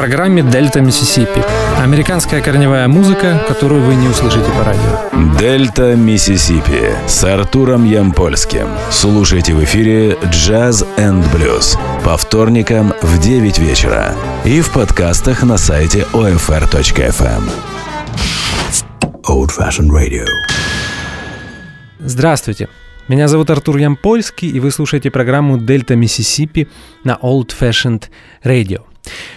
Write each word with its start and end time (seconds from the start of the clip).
программе 0.00 0.42
«Дельта 0.42 0.80
Миссисипи». 0.80 1.44
Американская 1.78 2.40
корневая 2.40 2.88
музыка, 2.88 3.44
которую 3.46 3.82
вы 3.82 3.94
не 3.96 4.08
услышите 4.08 4.50
по 4.50 4.64
радио. 4.64 5.38
«Дельта 5.38 5.94
Миссисипи» 5.94 6.94
с 7.06 7.22
Артуром 7.22 7.84
Ямпольским. 7.84 8.66
Слушайте 8.90 9.52
в 9.52 9.62
эфире 9.62 10.16
«Jazz 10.24 10.86
and 10.96 11.30
Blues» 11.34 11.76
по 12.02 12.16
вторникам 12.16 12.94
в 13.02 13.18
9 13.20 13.58
вечера 13.58 14.14
и 14.46 14.62
в 14.62 14.72
подкастах 14.72 15.42
на 15.42 15.58
сайте 15.58 16.06
OFR.FM. 16.14 17.42
Old 19.28 19.50
Fashioned 19.54 19.90
Radio. 19.90 20.24
Здравствуйте. 21.98 22.70
Меня 23.06 23.28
зовут 23.28 23.50
Артур 23.50 23.76
Ямпольский, 23.76 24.48
и 24.48 24.60
вы 24.60 24.70
слушаете 24.70 25.10
программу 25.10 25.58
«Дельта 25.58 25.94
Миссисипи» 25.94 26.68
на 27.04 27.18
Old 27.20 27.50
Fashioned 27.60 28.04
Radio. 28.42 28.84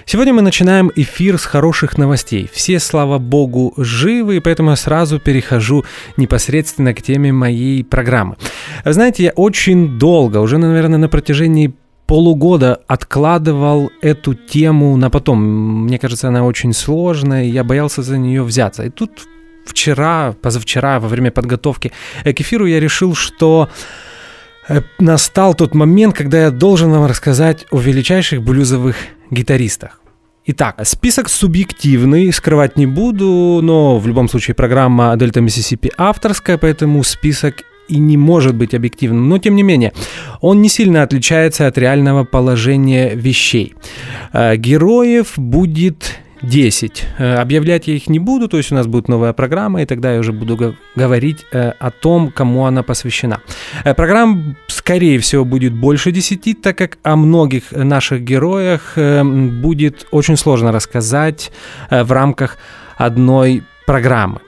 Сегодня 0.05 0.33
мы 0.33 0.41
начинаем 0.41 0.91
эфир 0.95 1.37
с 1.37 1.45
хороших 1.45 1.97
новостей. 1.97 2.49
Все, 2.51 2.79
слава 2.79 3.17
богу, 3.17 3.73
живы, 3.77 4.37
и 4.37 4.39
поэтому 4.39 4.71
я 4.71 4.75
сразу 4.75 5.19
перехожу 5.19 5.85
непосредственно 6.17 6.93
к 6.93 7.01
теме 7.01 7.31
моей 7.31 7.83
программы. 7.83 8.35
Знаете, 8.85 9.23
я 9.23 9.31
очень 9.31 9.97
долго, 9.97 10.37
уже, 10.37 10.57
наверное, 10.57 10.97
на 10.97 11.09
протяжении 11.09 11.73
полугода 12.05 12.79
откладывал 12.87 13.91
эту 14.01 14.33
тему 14.33 14.95
на 14.97 15.09
потом. 15.09 15.85
Мне 15.85 15.97
кажется, 15.97 16.27
она 16.27 16.43
очень 16.43 16.73
сложная, 16.73 17.45
и 17.45 17.49
я 17.49 17.63
боялся 17.63 18.01
за 18.01 18.17
нее 18.17 18.43
взяться. 18.43 18.83
И 18.83 18.89
тут 18.89 19.27
вчера, 19.65 20.35
позавчера, 20.41 20.99
во 20.99 21.07
время 21.07 21.31
подготовки 21.31 21.91
к 22.23 22.41
эфиру 22.41 22.65
я 22.65 22.79
решил, 22.79 23.15
что 23.15 23.69
э, 24.67 24.81
настал 24.99 25.53
тот 25.53 25.73
момент, 25.73 26.15
когда 26.15 26.41
я 26.43 26.51
должен 26.51 26.91
вам 26.91 27.05
рассказать 27.05 27.65
о 27.71 27.79
величайших 27.79 28.41
блюзовых 28.41 28.95
гитаристах. 29.33 29.99
Итак, 30.45 30.81
список 30.83 31.29
субъективный, 31.29 32.31
скрывать 32.33 32.77
не 32.77 32.85
буду, 32.85 33.61
но 33.63 33.97
в 33.97 34.07
любом 34.07 34.27
случае 34.27 34.55
программа 34.55 35.15
Дельта 35.15 35.39
Миссисипи 35.39 35.91
авторская, 35.97 36.57
поэтому 36.57 37.01
список 37.03 37.63
и 37.87 37.97
не 37.97 38.17
может 38.17 38.55
быть 38.55 38.73
объективным. 38.73 39.29
Но 39.29 39.37
тем 39.37 39.55
не 39.55 39.63
менее, 39.63 39.93
он 40.41 40.61
не 40.61 40.69
сильно 40.69 41.03
отличается 41.03 41.67
от 41.67 41.77
реального 41.77 42.25
положения 42.25 43.15
вещей. 43.15 43.73
Э, 44.33 44.55
героев 44.57 45.33
будет 45.37 46.19
10. 46.43 47.07
Э, 47.17 47.35
объявлять 47.35 47.87
я 47.87 47.95
их 47.95 48.09
не 48.09 48.19
буду, 48.19 48.47
то 48.47 48.57
есть 48.57 48.71
у 48.71 48.75
нас 48.75 48.85
будет 48.85 49.07
новая 49.07 49.33
программа, 49.33 49.81
и 49.81 49.85
тогда 49.85 50.13
я 50.13 50.19
уже 50.19 50.31
буду 50.31 50.75
говорить 50.95 51.45
э, 51.51 51.71
о 51.79 51.89
том, 51.89 52.31
кому 52.31 52.65
она 52.65 52.83
посвящена. 52.83 53.39
Э, 53.85 53.93
программ, 53.93 54.55
скорее 54.67 55.17
всего, 55.19 55.45
будет 55.45 55.73
больше 55.73 56.11
10, 56.11 56.61
так 56.61 56.77
как 56.77 56.97
о 57.03 57.15
многих 57.15 57.71
наших 57.71 58.21
героях 58.21 58.97
будет 58.97 60.07
очень 60.11 60.37
сложно 60.37 60.71
рассказать 60.71 61.51
в 61.89 62.11
рамках 62.11 62.57
одной 62.97 63.63
программы. 63.85 64.39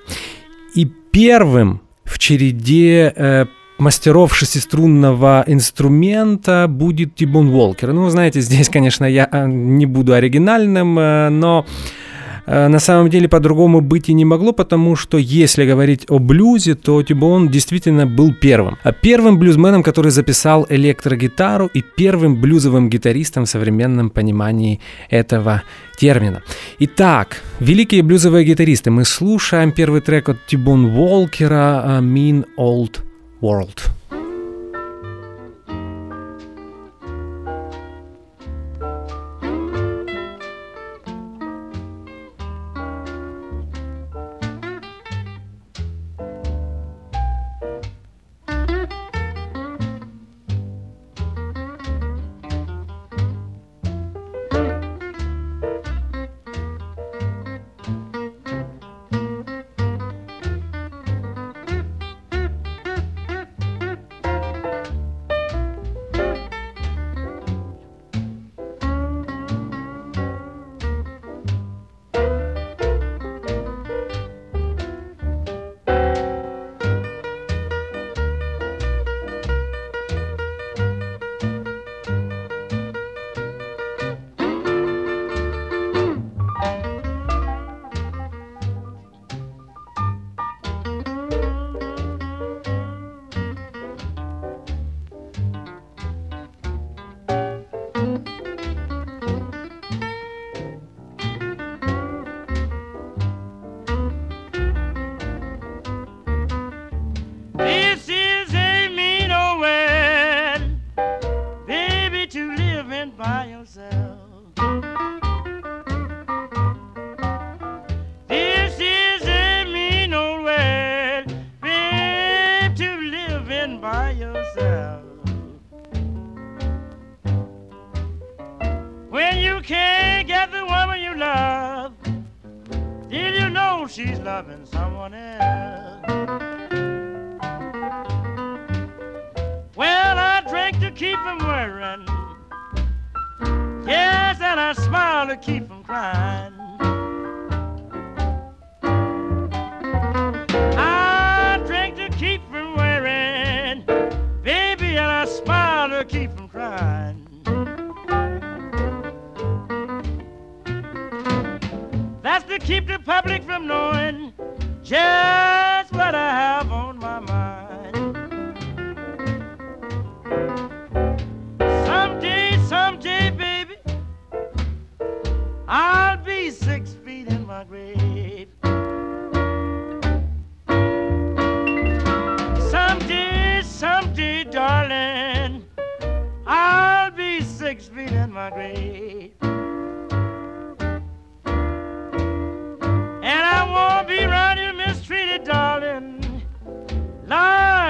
И 0.76 0.86
первым 1.12 1.82
в 2.04 2.20
череде 2.20 3.48
мастеров 3.78 4.36
шестиструнного 4.36 5.44
инструмента 5.48 6.68
будет 6.70 7.16
Тибон 7.16 7.50
Волкер. 7.50 7.94
Ну, 7.94 8.10
знаете, 8.10 8.42
здесь, 8.42 8.70
конечно, 8.70 9.06
я 9.06 9.28
э, 9.32 9.48
не 9.48 9.86
буду 9.86 10.14
оригинальным, 10.14 10.98
э, 10.98 11.30
но 11.30 11.66
э, 12.46 12.68
на 12.68 12.80
самом 12.80 13.10
деле 13.10 13.28
по-другому 13.28 13.82
быть 13.82 14.10
и 14.10 14.14
не 14.14 14.26
могло, 14.26 14.54
потому 14.54 14.96
что 14.96 15.18
если 15.18 15.66
говорить 15.66 16.06
о 16.10 16.20
блюзе, 16.20 16.76
то 16.76 17.04
Тибон 17.04 17.50
действительно 17.50 18.08
был 18.08 18.34
первым. 18.34 18.78
А 18.84 18.94
первым 18.94 19.38
блюзменом, 19.38 19.84
который 19.84 20.12
записал 20.12 20.66
электрогитару 20.70 21.70
и 21.74 21.82
первым 21.82 22.40
блюзовым 22.40 22.90
гитаристом 22.90 23.44
в 23.44 23.50
современном 23.50 24.10
понимании 24.10 24.80
этого 25.10 25.64
термина. 25.98 26.42
Итак, 26.80 27.42
великие 27.60 28.04
блюзовые 28.04 28.46
гитаристы. 28.46 28.90
Мы 28.90 29.04
слушаем 29.04 29.72
первый 29.72 30.02
трек 30.02 30.30
от 30.30 30.38
Тибон 30.48 30.92
Волкера 30.92 32.00
«Mean 32.02 32.46
Old 32.58 33.05
world. 33.42 33.92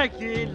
like 0.06 0.22
a. 0.22 0.46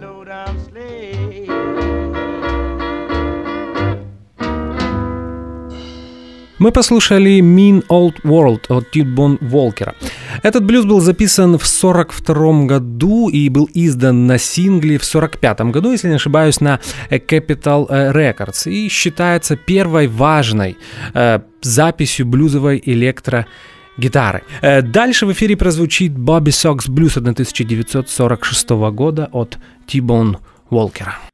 Мы 6.61 6.71
послушали 6.71 7.39
Mean 7.39 7.83
Old 7.87 8.21
World 8.23 8.65
от 8.69 8.91
Титбон 8.91 9.39
Волкера. 9.41 9.95
Этот 10.43 10.63
блюз 10.63 10.85
был 10.85 10.99
записан 10.99 11.57
в 11.57 11.65
1942 11.65 12.65
году 12.67 13.29
и 13.29 13.49
был 13.49 13.67
издан 13.73 14.27
на 14.27 14.37
сингле 14.37 14.99
в 14.99 15.03
1945 15.03 15.61
году, 15.71 15.91
если 15.91 16.09
не 16.09 16.15
ошибаюсь, 16.17 16.61
на 16.61 16.79
Capital 17.09 17.89
Records 18.13 18.69
и 18.69 18.89
считается 18.89 19.55
первой 19.55 20.07
важной 20.07 20.77
э, 21.15 21.39
записью 21.61 22.27
блюзовой 22.27 22.79
электро 22.85 23.47
гитары. 23.97 24.43
Э, 24.61 24.81
дальше 24.81 25.25
в 25.25 25.31
эфире 25.31 25.55
прозвучит 25.55 26.13
Bobby 26.13 26.51
Sox 26.51 26.89
Blues 26.89 27.17
1946 27.17 28.69
года 28.69 29.29
от 29.31 29.57
Тибон 29.87 30.37
Волкера. 30.69 31.30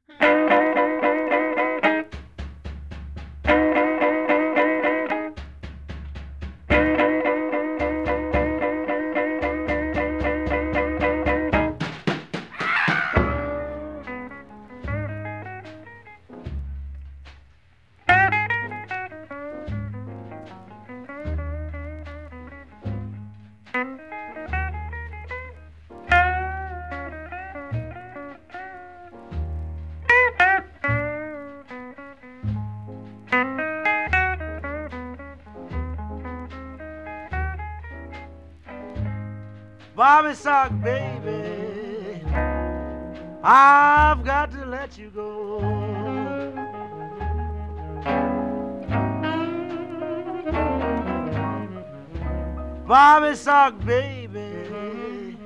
Sock, 53.18 53.84
baby, 53.84 55.36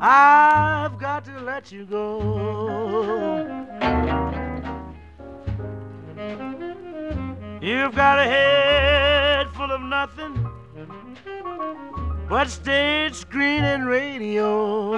I've 0.00 0.98
got 0.98 1.24
to 1.26 1.40
let 1.40 1.70
you 1.70 1.84
go. 1.84 2.18
You've 7.60 7.94
got 7.94 8.18
a 8.18 8.24
head 8.24 9.50
full 9.50 9.70
of 9.70 9.82
nothing 9.82 10.50
but 12.28 12.48
stage, 12.48 13.14
screen, 13.14 13.62
and 13.62 13.86
radio. 13.86 14.94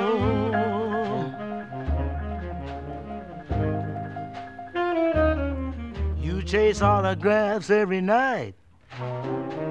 You 6.16 6.42
chase 6.42 6.80
autographs 6.80 7.70
every 7.70 8.00
night. 8.00 8.54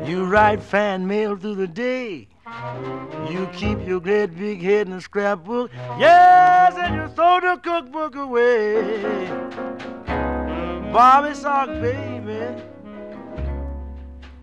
You 0.06 0.25
write 0.25 0.62
fan 0.62 1.07
mail 1.07 1.36
through 1.36 1.56
the 1.56 1.68
day. 1.68 2.28
You 3.28 3.50
keep 3.54 3.80
your 3.88 4.00
great 4.00 4.38
big 4.38 4.62
head 4.62 4.86
in 4.86 4.94
a 4.94 5.02
scrapbook. 5.02 5.72
Yes, 5.98 6.75
and 6.78 6.94
you 6.96 7.07
throw 7.16 7.40
the 7.40 7.60
cookbook 7.63 8.16
away. 8.16 9.28
Bobby 10.94 11.34
sock, 11.34 11.69
baby. 11.81 12.62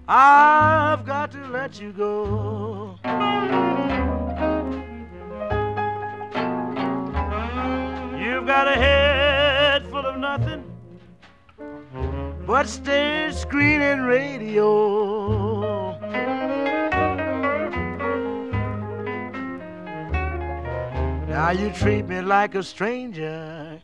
I've 0.09 1.06
got 1.06 1.31
to 1.31 1.47
let 1.47 1.81
you 1.81 1.93
go. 1.93 2.99
You've 8.19 8.47
got 8.47 8.67
a 8.67 8.75
head 8.75 9.87
full 9.87 10.05
of 10.05 10.19
nothing 10.19 10.73
but 12.47 12.67
stage, 12.67 13.35
screen, 13.35 13.81
and 13.81 14.05
radio. 14.05 15.51
Now 21.29 21.50
you 21.50 21.70
treat 21.73 22.06
me 22.06 22.20
like 22.20 22.55
a 22.55 22.62
stranger. 22.62 23.81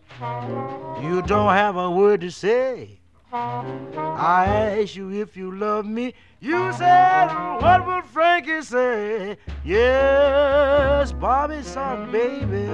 You 1.03 1.23
don't 1.23 1.53
have 1.53 1.77
a 1.77 1.91
word 1.91 2.21
to 2.23 2.31
say. 2.31 3.01
I 3.33 4.47
ask 4.81 4.97
you 4.97 5.11
if 5.13 5.37
you 5.37 5.55
love 5.55 5.85
me. 5.85 6.15
You 6.41 6.73
said, 6.73 7.29
What 7.61 7.87
would 7.87 8.05
Frankie 8.05 8.63
say? 8.63 9.37
Yes, 9.65 11.13
Bobby 11.13 11.63
son, 11.63 12.11
baby. 12.11 12.69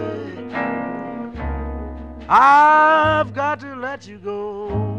I've 2.28 3.34
got 3.34 3.60
to 3.60 3.74
let 3.76 4.06
you 4.06 4.18
go. 4.18 4.93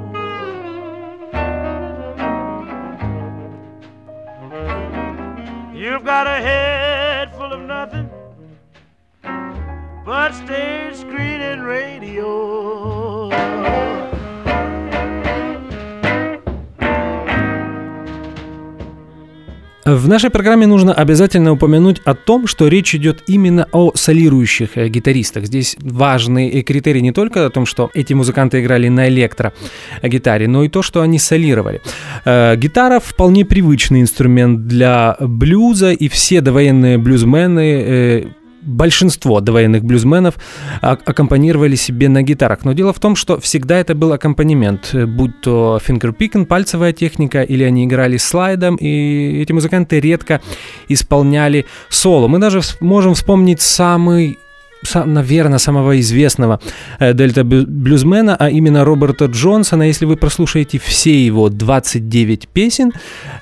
You've 5.85 6.03
got 6.03 6.25
a 6.25 6.41
head 6.41 7.35
full 7.35 7.53
of 7.53 7.61
nothing 7.61 8.09
but 10.03 10.31
stage, 10.31 10.95
screen, 10.95 11.41
and 11.41 11.63
radio. 11.63 13.29
В 19.85 20.07
нашей 20.07 20.31
программе 20.31 20.65
нужно 20.65 20.95
обязательно 20.95 21.51
упомянуть 21.51 22.01
о 22.05 22.15
том, 22.15 22.47
что 22.47 22.67
речь 22.67 22.95
идет 22.95 23.21
именно 23.27 23.67
о 23.71 23.91
солирующих 23.93 24.69
э, 24.79 24.87
гитаристах. 24.87 25.45
Здесь 25.45 25.77
важный 25.79 26.49
э, 26.49 26.63
критерий 26.63 27.03
не 27.03 27.11
только 27.11 27.45
о 27.45 27.51
том, 27.51 27.67
что 27.67 27.91
эти 27.93 28.11
музыканты 28.13 28.61
играли 28.61 28.87
на 28.87 29.07
электрогитаре, 29.09 30.47
но 30.47 30.63
и 30.63 30.69
то, 30.69 30.81
что 30.81 31.01
они 31.01 31.19
солировали. 31.19 31.83
Э, 32.25 32.55
гитара 32.55 32.99
вполне 32.99 33.45
привычный 33.45 34.01
инструмент 34.01 34.65
для 34.65 35.17
блюза, 35.19 35.91
и 35.91 36.07
все 36.07 36.41
довоенные 36.41 36.97
блюзмены 36.97 38.33
большинство 38.65 39.39
довоенных 39.39 39.83
блюзменов 39.83 40.35
аккомпанировали 40.81 41.75
себе 41.75 42.09
на 42.09 42.23
гитарах. 42.23 42.65
Но 42.65 42.73
дело 42.73 42.93
в 42.93 42.99
том, 42.99 43.15
что 43.15 43.39
всегда 43.39 43.77
это 43.77 43.95
был 43.95 44.11
аккомпанемент, 44.11 44.93
будь 44.93 45.39
то 45.41 45.79
фингерпикинг, 45.81 46.47
пальцевая 46.47 46.91
техника, 46.93 47.43
или 47.43 47.63
они 47.63 47.85
играли 47.85 48.17
слайдом, 48.17 48.75
и 48.75 49.41
эти 49.41 49.51
музыканты 49.51 49.99
редко 49.99 50.41
исполняли 50.89 51.65
соло. 51.89 52.27
Мы 52.27 52.39
даже 52.39 52.61
можем 52.79 53.13
вспомнить 53.13 53.61
самый 53.61 54.39
наверное, 54.93 55.59
самого 55.59 55.99
известного 55.99 56.59
э, 56.99 57.13
дельта-блюзмена, 57.13 58.35
а 58.37 58.49
именно 58.49 58.85
Роберта 58.85 59.25
Джонсона. 59.25 59.83
Если 59.83 60.05
вы 60.05 60.15
прослушаете 60.15 60.79
все 60.79 61.25
его 61.25 61.49
29 61.49 62.47
песен, 62.47 62.93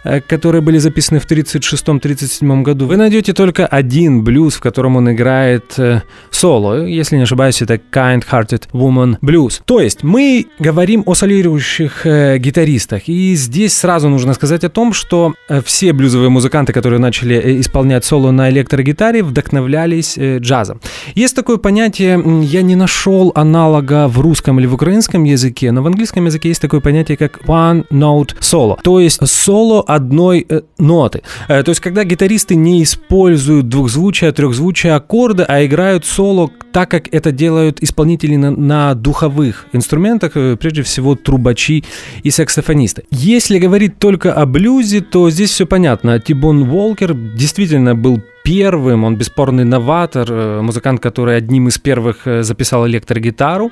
э, 0.04 0.22
которые 0.22 0.62
были 0.62 0.78
записаны 0.78 1.20
в 1.20 1.30
1936-1937 1.30 2.62
году, 2.64 2.88
вы 2.88 2.98
найдете 2.98 3.34
только 3.34 3.66
один 3.66 4.24
блюз, 4.24 4.56
в 4.56 4.60
котором 4.62 4.96
он 4.96 5.12
играет 5.12 5.74
э, 5.78 6.02
соло. 6.32 6.86
Если 6.86 7.18
не 7.18 7.24
ошибаюсь, 7.24 7.62
это 7.62 7.76
Kind 7.76 8.24
Hearted 8.32 8.70
Woman 8.72 9.18
Blues. 9.22 9.62
То 9.66 9.80
есть 9.80 10.04
мы 10.04 10.46
говорим 10.60 11.04
о 11.06 11.16
солирующих 11.16 12.06
гитаристах. 12.06 13.08
И 13.08 13.36
здесь 13.36 13.74
сразу 13.74 14.10
нужно 14.10 14.34
сказать 14.34 14.64
о 14.64 14.70
том, 14.70 14.94
что 14.94 15.34
все 15.66 15.94
блюзовые 15.94 16.30
музыканты, 16.30 16.74
которые 16.74 17.00
начали 17.00 17.62
исполнять 17.62 18.06
соло 18.06 18.32
на 18.32 18.50
электрогитаре, 18.50 19.24
вдохновлялись 19.24 20.18
джазом. 20.18 20.80
Если 21.16 21.33
есть 21.34 21.36
такое 21.36 21.58
понятие, 21.58 22.22
я 22.44 22.62
не 22.62 22.76
нашел 22.76 23.32
аналога 23.34 24.08
в 24.08 24.20
русском 24.20 24.60
или 24.60 24.68
в 24.68 24.76
украинском 24.76 25.24
языке, 25.24 25.72
но 25.72 25.82
в 25.82 25.88
английском 25.88 26.26
языке 26.26 26.50
есть 26.50 26.62
такое 26.62 26.80
понятие, 26.80 27.18
как 27.18 27.40
one 27.48 27.88
note 27.90 28.36
solo, 28.40 28.78
то 28.84 29.00
есть 29.00 29.28
соло 29.28 29.82
одной 29.82 30.46
э, 30.48 30.62
ноты. 30.78 31.24
Э, 31.48 31.64
то 31.64 31.70
есть 31.70 31.82
когда 31.82 32.04
гитаристы 32.04 32.54
не 32.54 32.84
используют 32.84 33.68
двухзвучия, 33.68 34.32
трехзвучия, 34.32 34.96
аккорды, 34.96 35.44
а 35.48 35.66
играют 35.66 36.06
соло 36.06 36.52
так, 36.72 36.92
как 36.92 37.08
это 37.12 37.32
делают 37.32 37.82
исполнители 37.82 38.36
на, 38.36 38.52
на 38.52 38.94
духовых 38.94 39.66
инструментах, 39.74 40.34
э, 40.36 40.56
прежде 40.56 40.84
всего 40.84 41.16
трубачи 41.16 41.84
и 42.22 42.30
саксофонисты. 42.30 43.06
Если 43.10 43.58
говорить 43.58 43.98
только 43.98 44.34
о 44.34 44.46
блюзе, 44.46 45.02
то 45.02 45.32
здесь 45.32 45.50
все 45.50 45.66
понятно. 45.66 46.20
Тибон 46.20 46.66
Волкер 46.66 47.16
действительно 47.16 47.96
был 47.96 48.22
первым, 48.44 49.04
он 49.04 49.16
бесспорный 49.16 49.64
новатор, 49.66 50.28
э, 50.30 50.62
музыкант, 50.62 51.02
который 51.02 51.38
одним 51.38 51.68
из 51.68 51.78
первых 51.78 52.28
э, 52.28 52.44
записал 52.44 52.86
электрогитару 52.88 53.72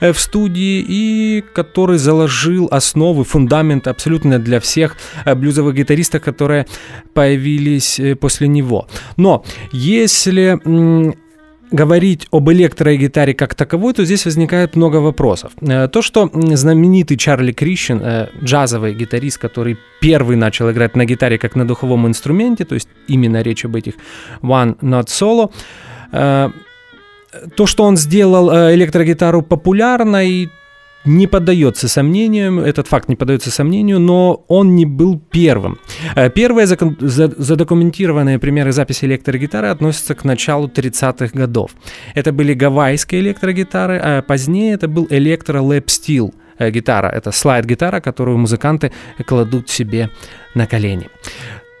э, 0.00 0.12
в 0.12 0.20
студии 0.20 0.84
и 0.88 1.44
который 1.54 1.98
заложил 1.98 2.68
основы, 2.70 3.24
фундамент 3.24 3.86
абсолютно 3.88 4.38
для 4.38 4.60
всех 4.60 4.96
блюзовых 5.26 5.74
гитаристов, 5.74 6.22
которые 6.22 6.66
появились 7.14 8.00
после 8.20 8.48
него. 8.48 8.86
Но 9.16 9.44
если 9.72 10.58
говорить 11.72 12.26
об 12.30 12.50
электрогитаре 12.50 13.34
как 13.34 13.54
таковой, 13.54 13.94
то 13.94 14.04
здесь 14.04 14.24
возникает 14.24 14.76
много 14.76 14.96
вопросов. 14.96 15.52
Э, 15.60 15.88
то, 15.88 16.02
что 16.02 16.30
знаменитый 16.32 17.16
Чарли 17.16 17.52
Крищен, 17.52 18.00
э, 18.02 18.28
джазовый 18.44 18.94
гитарист, 18.94 19.38
который 19.38 19.76
первый 20.00 20.36
начал 20.36 20.70
играть 20.70 20.96
на 20.96 21.04
гитаре 21.04 21.38
как 21.38 21.56
на 21.56 21.66
духовом 21.66 22.06
инструменте, 22.06 22.64
то 22.64 22.74
есть 22.74 22.88
именно 23.08 23.42
речь 23.42 23.64
об 23.64 23.76
этих 23.76 23.94
One 24.42 24.76
Not 24.80 25.06
Solo, 25.06 25.50
э, 26.12 26.50
то, 27.56 27.66
что 27.66 27.84
он 27.84 27.96
сделал 27.96 28.50
электрогитару 28.50 29.42
популярной, 29.42 30.50
не 31.04 31.26
поддается 31.26 31.88
сомнению, 31.88 32.60
этот 32.60 32.88
факт 32.88 33.08
не 33.08 33.16
поддается 33.16 33.50
сомнению, 33.50 33.98
но 33.98 34.44
он 34.48 34.74
не 34.74 34.84
был 34.86 35.18
первым. 35.18 35.78
Э, 36.14 36.30
первые 36.30 36.66
задокументированные 36.66 38.38
примеры 38.38 38.72
записи 38.72 39.04
электрогитары 39.04 39.68
относятся 39.68 40.14
к 40.14 40.24
началу 40.24 40.68
30-х 40.68 41.30
годов. 41.34 41.72
Это 42.14 42.32
были 42.32 42.54
гавайские 42.54 43.20
электрогитары, 43.20 43.98
а 43.98 44.22
позднее 44.22 44.74
это 44.74 44.88
был 44.88 45.06
электро 45.10 45.60
лэп 45.60 45.90
стил 45.90 46.34
гитара. 46.70 47.08
Это 47.08 47.32
слайд-гитара, 47.32 48.00
которую 48.00 48.38
музыканты 48.38 48.92
кладут 49.26 49.68
себе 49.68 50.10
на 50.54 50.66
колени. 50.66 51.08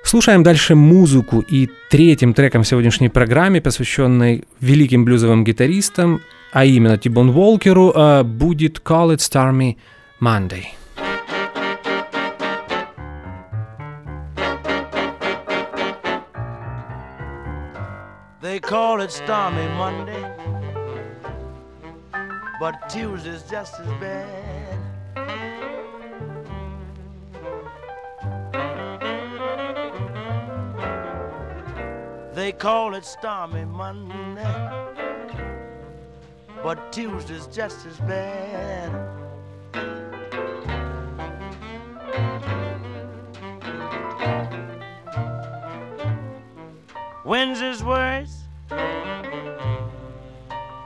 Слушаем 0.04 0.42
дальше 0.42 0.74
музыку 0.74 1.40
и 1.40 1.70
третьим 1.88 2.34
треком 2.34 2.64
в 2.64 2.68
сегодняшней 2.68 3.08
программе, 3.08 3.60
посвященной 3.60 4.44
великим 4.60 5.04
блюзовым 5.04 5.42
гитаристам, 5.44 6.20
а 6.52 6.64
именно 6.64 6.98
Тибон 6.98 7.30
Волкеру, 7.30 7.92
э, 7.92 8.22
будет 8.22 8.80
Call 8.84 9.14
It 9.14 9.18
Stormy 9.18 9.76
Monday. 10.20 10.64
They 18.42 18.60
call 18.60 19.00
it 19.00 19.10
Stormy 19.10 19.66
Monday, 19.78 20.24
but 22.60 22.74
Tuesday's 22.90 23.44
just 23.48 23.80
as 23.80 23.86
bad. 23.98 24.71
They 32.34 32.52
call 32.52 32.94
it 32.94 33.04
Stormy 33.04 33.64
Monday 33.64 34.82
but 36.62 36.92
Tuesday's 36.92 37.46
just 37.48 37.84
as 37.86 37.98
bad. 38.00 38.90
Wednesday's 47.24 47.82
worse, 47.82 48.42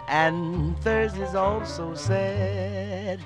and 0.09 0.79
Thursday's 0.79 1.35
also 1.35 1.95
sad. 1.95 3.21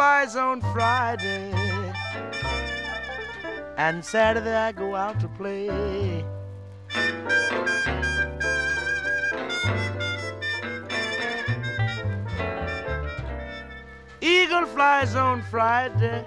Flies 0.00 0.34
on 0.34 0.62
Friday 0.72 1.52
and 3.76 4.02
Saturday 4.02 4.54
I 4.54 4.72
go 4.72 4.94
out 4.94 5.20
to 5.20 5.28
play. 5.28 6.24
Eagle 14.22 14.64
flies 14.74 15.14
on 15.16 15.42
Friday, 15.50 16.24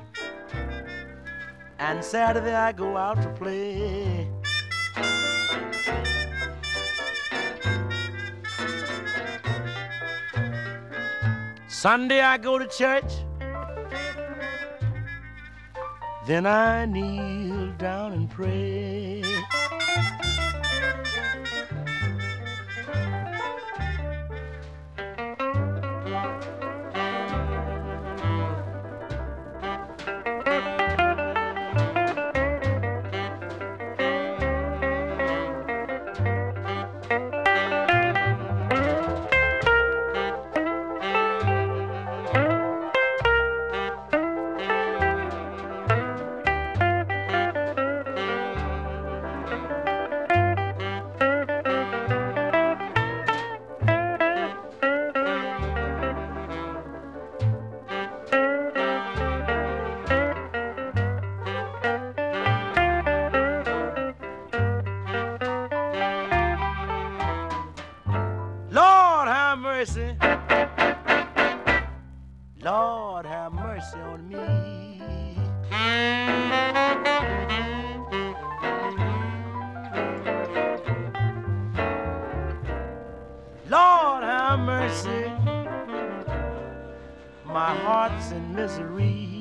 and 1.80 2.06
Saturday 2.06 2.54
I 2.54 2.74
go 2.74 2.96
out 2.96 3.24
to 3.24 3.30
play. 3.30 4.28
Sunday 11.68 12.22
I 12.22 12.38
go 12.38 12.60
to 12.60 12.68
church. 12.68 13.23
Then 16.26 16.46
I 16.46 16.86
kneel 16.86 17.74
down 17.78 18.14
and 18.14 18.30
pray. 18.30 19.24
have 69.54 69.60
mercy. 69.60 70.16
Lord, 72.64 73.26
have 73.28 73.54
mercy 73.54 74.00
on 74.00 74.28
me. 74.28 75.36
Lord, 83.70 84.24
have 84.24 84.60
mercy. 84.60 85.32
My 87.46 87.76
heart's 87.76 88.32
in 88.32 88.56
misery. 88.56 89.33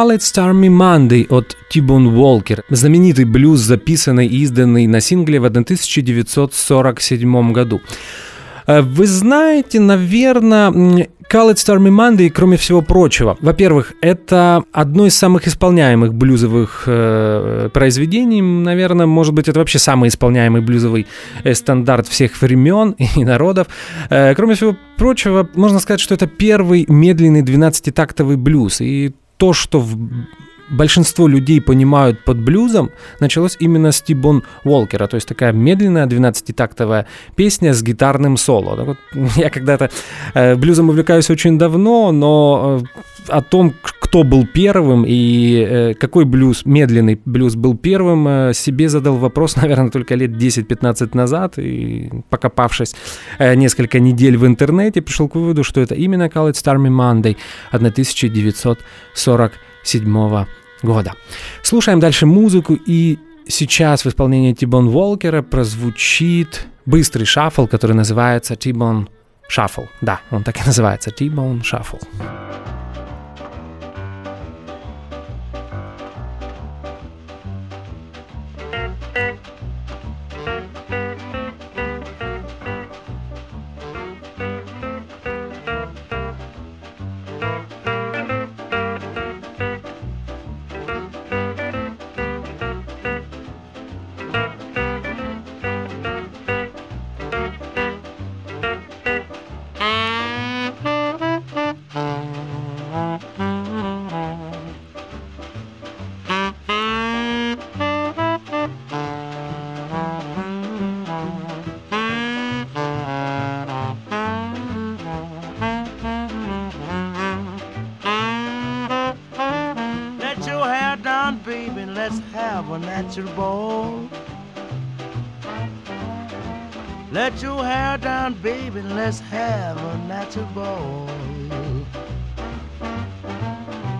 Call 0.00 0.16
It 0.16 0.20
Stormy 0.20 0.70
Monday 0.70 1.26
от 1.28 1.58
Тибон 1.68 2.06
Уолкер, 2.06 2.64
знаменитый 2.70 3.26
блюз, 3.26 3.60
записанный 3.60 4.26
и 4.26 4.44
изданный 4.44 4.86
на 4.86 5.02
сингле 5.02 5.38
в 5.38 5.44
1947 5.44 7.52
году. 7.52 7.82
Э, 8.66 8.80
вы 8.80 9.06
знаете, 9.06 9.78
наверное, 9.78 10.70
Call 10.70 11.52
It 11.52 11.56
Stormy 11.56 11.90
Monday, 11.90 12.30
кроме 12.30 12.56
всего 12.56 12.80
прочего. 12.80 13.36
Во-первых, 13.42 13.92
это 14.00 14.64
одно 14.72 15.06
из 15.06 15.14
самых 15.14 15.46
исполняемых 15.46 16.14
блюзовых 16.14 16.84
э, 16.86 17.68
произведений. 17.74 18.40
Наверное, 18.40 19.04
может 19.04 19.34
быть, 19.34 19.48
это 19.48 19.58
вообще 19.58 19.78
самый 19.78 20.08
исполняемый 20.08 20.62
блюзовый 20.62 21.06
э, 21.44 21.54
стандарт 21.54 22.08
всех 22.08 22.40
времен 22.40 22.96
и 23.16 23.22
народов. 23.22 23.66
Э, 24.08 24.34
кроме 24.34 24.54
всего 24.54 24.74
прочего, 24.96 25.46
можно 25.54 25.78
сказать, 25.78 26.00
что 26.00 26.14
это 26.14 26.26
первый 26.26 26.86
медленный 26.88 27.42
12-тактовый 27.42 28.36
блюз. 28.36 28.80
И 28.80 29.12
то, 29.40 29.54
что 29.54 29.80
в 29.80 29.96
большинство 30.70 31.28
людей 31.28 31.60
понимают 31.60 32.24
под 32.24 32.38
блюзом, 32.38 32.90
началось 33.20 33.56
именно 33.60 33.92
с 33.92 34.00
Тибон 34.00 34.42
Уолкера, 34.64 35.06
то 35.06 35.16
есть 35.16 35.28
такая 35.28 35.52
медленная 35.52 36.06
12-тактовая 36.06 37.06
песня 37.36 37.74
с 37.74 37.82
гитарным 37.82 38.36
соло. 38.36 38.76
Так 38.76 38.86
вот, 38.86 38.98
я 39.36 39.50
когда-то 39.50 39.90
э, 40.34 40.56
блюзом 40.56 40.88
увлекаюсь 40.88 41.30
очень 41.30 41.58
давно, 41.58 42.12
но 42.12 42.80
э, 42.80 42.84
о 43.28 43.42
том, 43.42 43.74
кто 43.82 44.22
был 44.22 44.46
первым 44.46 45.04
и 45.06 45.66
э, 45.68 45.94
какой 45.94 46.24
блюз, 46.24 46.64
медленный 46.64 47.20
блюз 47.24 47.54
был 47.54 47.76
первым, 47.76 48.28
э, 48.28 48.52
себе 48.54 48.88
задал 48.88 49.16
вопрос, 49.16 49.56
наверное, 49.62 49.90
только 49.90 50.14
лет 50.14 50.30
10-15 50.30 51.16
назад, 51.16 51.58
и 51.58 52.10
покопавшись 52.30 52.94
э, 53.38 53.54
несколько 53.54 54.00
недель 54.00 54.36
в 54.36 54.46
интернете, 54.46 55.02
пришел 55.02 55.28
к 55.28 55.34
выводу, 55.34 55.64
что 55.64 55.80
это 55.80 55.94
именно 55.94 56.28
Call 56.28 56.50
It 56.50 56.54
Stormy 56.54 56.90
Monday 56.90 57.36
1947 57.72 60.12
года 60.12 60.59
года. 60.82 61.14
Слушаем 61.62 62.00
дальше 62.00 62.26
музыку, 62.26 62.78
и 62.86 63.18
сейчас 63.46 64.04
в 64.04 64.08
исполнении 64.08 64.52
Тибон 64.52 64.88
Волкера 64.88 65.42
прозвучит 65.42 66.66
быстрый 66.86 67.24
шаффл, 67.24 67.66
который 67.66 67.92
называется 67.92 68.56
Тибон 68.56 69.08
Shuffle. 69.50 69.88
Да, 70.00 70.20
он 70.30 70.44
так 70.44 70.60
и 70.60 70.64
называется, 70.64 71.10
T-Bone 71.10 71.62
Shuffle. 71.62 72.00
natural 72.10 72.79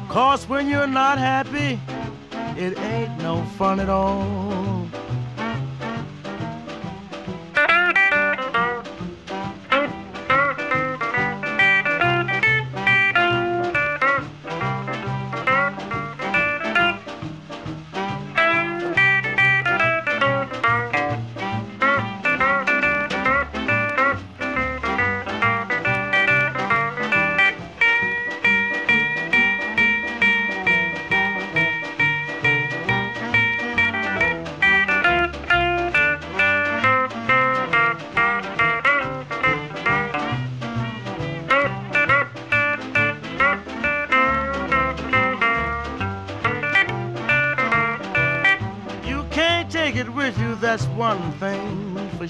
Cause 0.08 0.48
when 0.48 0.68
you're 0.68 0.86
not 0.86 1.18
happy, 1.18 1.80
it 2.56 2.78
ain't 2.78 3.18
no 3.20 3.42
fun 3.58 3.80
at 3.80 3.88
all. 3.88 4.39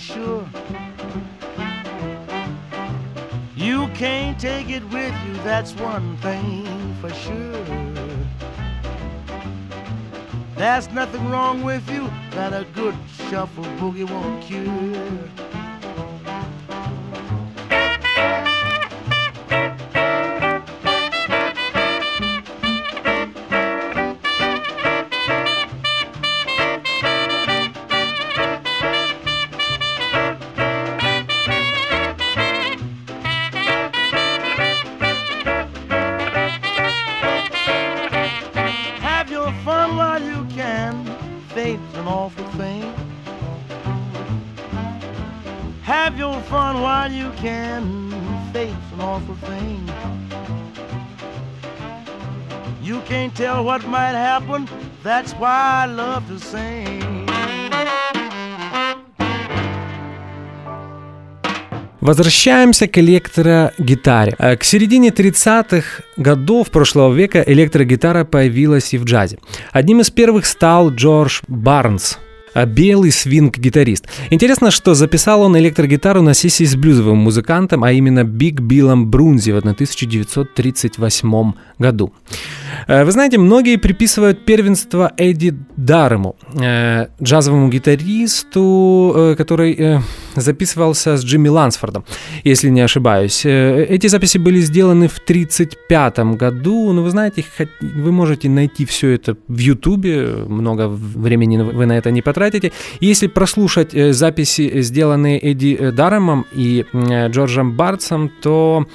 Sure. 0.00 0.48
You 3.54 3.88
can't 3.88 4.40
take 4.40 4.70
it 4.70 4.82
with 4.84 5.14
you, 5.26 5.34
that's 5.44 5.72
one 5.74 6.16
thing 6.18 6.94
for 7.00 7.10
sure. 7.10 7.66
There's 10.56 10.90
nothing 10.90 11.28
wrong 11.28 11.62
with 11.62 11.88
you 11.90 12.10
that 12.30 12.52
a 12.52 12.64
good 12.74 12.96
shuffle 13.28 13.64
boogie 13.78 14.08
won't 14.10 14.42
cure. 14.42 15.59
What 53.70 53.86
might 53.86 54.16
happen. 54.30 54.60
That's 55.04 55.32
why 55.40 55.84
I 55.84 55.86
love 56.02 56.22
to 56.28 56.38
sing. 56.38 57.00
Возвращаемся 62.00 62.88
к 62.88 62.98
электрогитаре. 62.98 64.34
Э, 64.38 64.56
к 64.56 64.64
середине 64.64 65.10
30-х 65.10 66.02
годов 66.16 66.70
прошлого 66.70 67.14
века 67.14 67.44
электрогитара 67.46 68.24
появилась 68.24 68.94
и 68.94 68.98
в 68.98 69.04
джазе. 69.04 69.38
Одним 69.70 70.00
из 70.00 70.10
первых 70.10 70.46
стал 70.46 70.90
Джордж 70.90 71.42
Барнс– 71.46 72.18
белый 72.54 73.10
свинг-гитарист. 73.10 74.06
Интересно, 74.30 74.70
что 74.70 74.94
записал 74.94 75.42
он 75.42 75.56
электрогитару 75.58 76.22
на 76.22 76.34
сессии 76.34 76.64
с 76.64 76.76
блюзовым 76.76 77.18
музыкантом, 77.18 77.84
а 77.84 77.92
именно 77.92 78.24
Биг 78.24 78.60
Биллом 78.60 79.10
Брунзи 79.10 79.52
в 79.52 79.56
1938 79.58 81.52
году. 81.78 82.12
Э, 82.86 83.04
вы 83.04 83.12
знаете, 83.12 83.38
многие 83.38 83.76
приписывают 83.76 84.44
первенство 84.44 85.12
Эдди 85.16 85.54
Дарему, 85.76 86.36
э, 86.54 87.06
джазовому 87.22 87.68
гитаристу, 87.68 89.12
э, 89.16 89.34
который 89.36 90.00
записывался 90.36 91.16
с 91.16 91.24
Джимми 91.24 91.48
Лансфордом, 91.48 92.04
если 92.44 92.70
не 92.70 92.80
ошибаюсь. 92.80 93.44
Эти 93.44 94.08
записи 94.08 94.38
были 94.38 94.60
сделаны 94.60 95.08
в 95.08 95.18
1935 95.18 96.36
году, 96.36 96.92
но 96.92 97.02
вы 97.02 97.10
знаете, 97.10 97.44
вы 97.80 98.12
можете 98.12 98.48
найти 98.48 98.84
все 98.84 99.08
это 99.10 99.36
в 99.48 99.58
Ютубе, 99.58 100.26
много 100.48 100.88
времени 100.88 101.58
вы 101.58 101.86
на 101.86 101.98
это 101.98 102.10
не 102.10 102.22
потратите, 102.22 102.39
потратите. 102.40 102.72
Если 103.00 103.28
прослушать 103.28 103.94
э, 103.94 104.12
записи, 104.12 104.80
сделанные 104.80 105.38
Эдди 105.38 105.76
э, 105.78 105.92
Даремом 105.92 106.46
и 106.52 106.84
э, 106.92 107.28
Джорджем 107.28 107.76
Бартсом, 107.76 108.30
то 108.42 108.86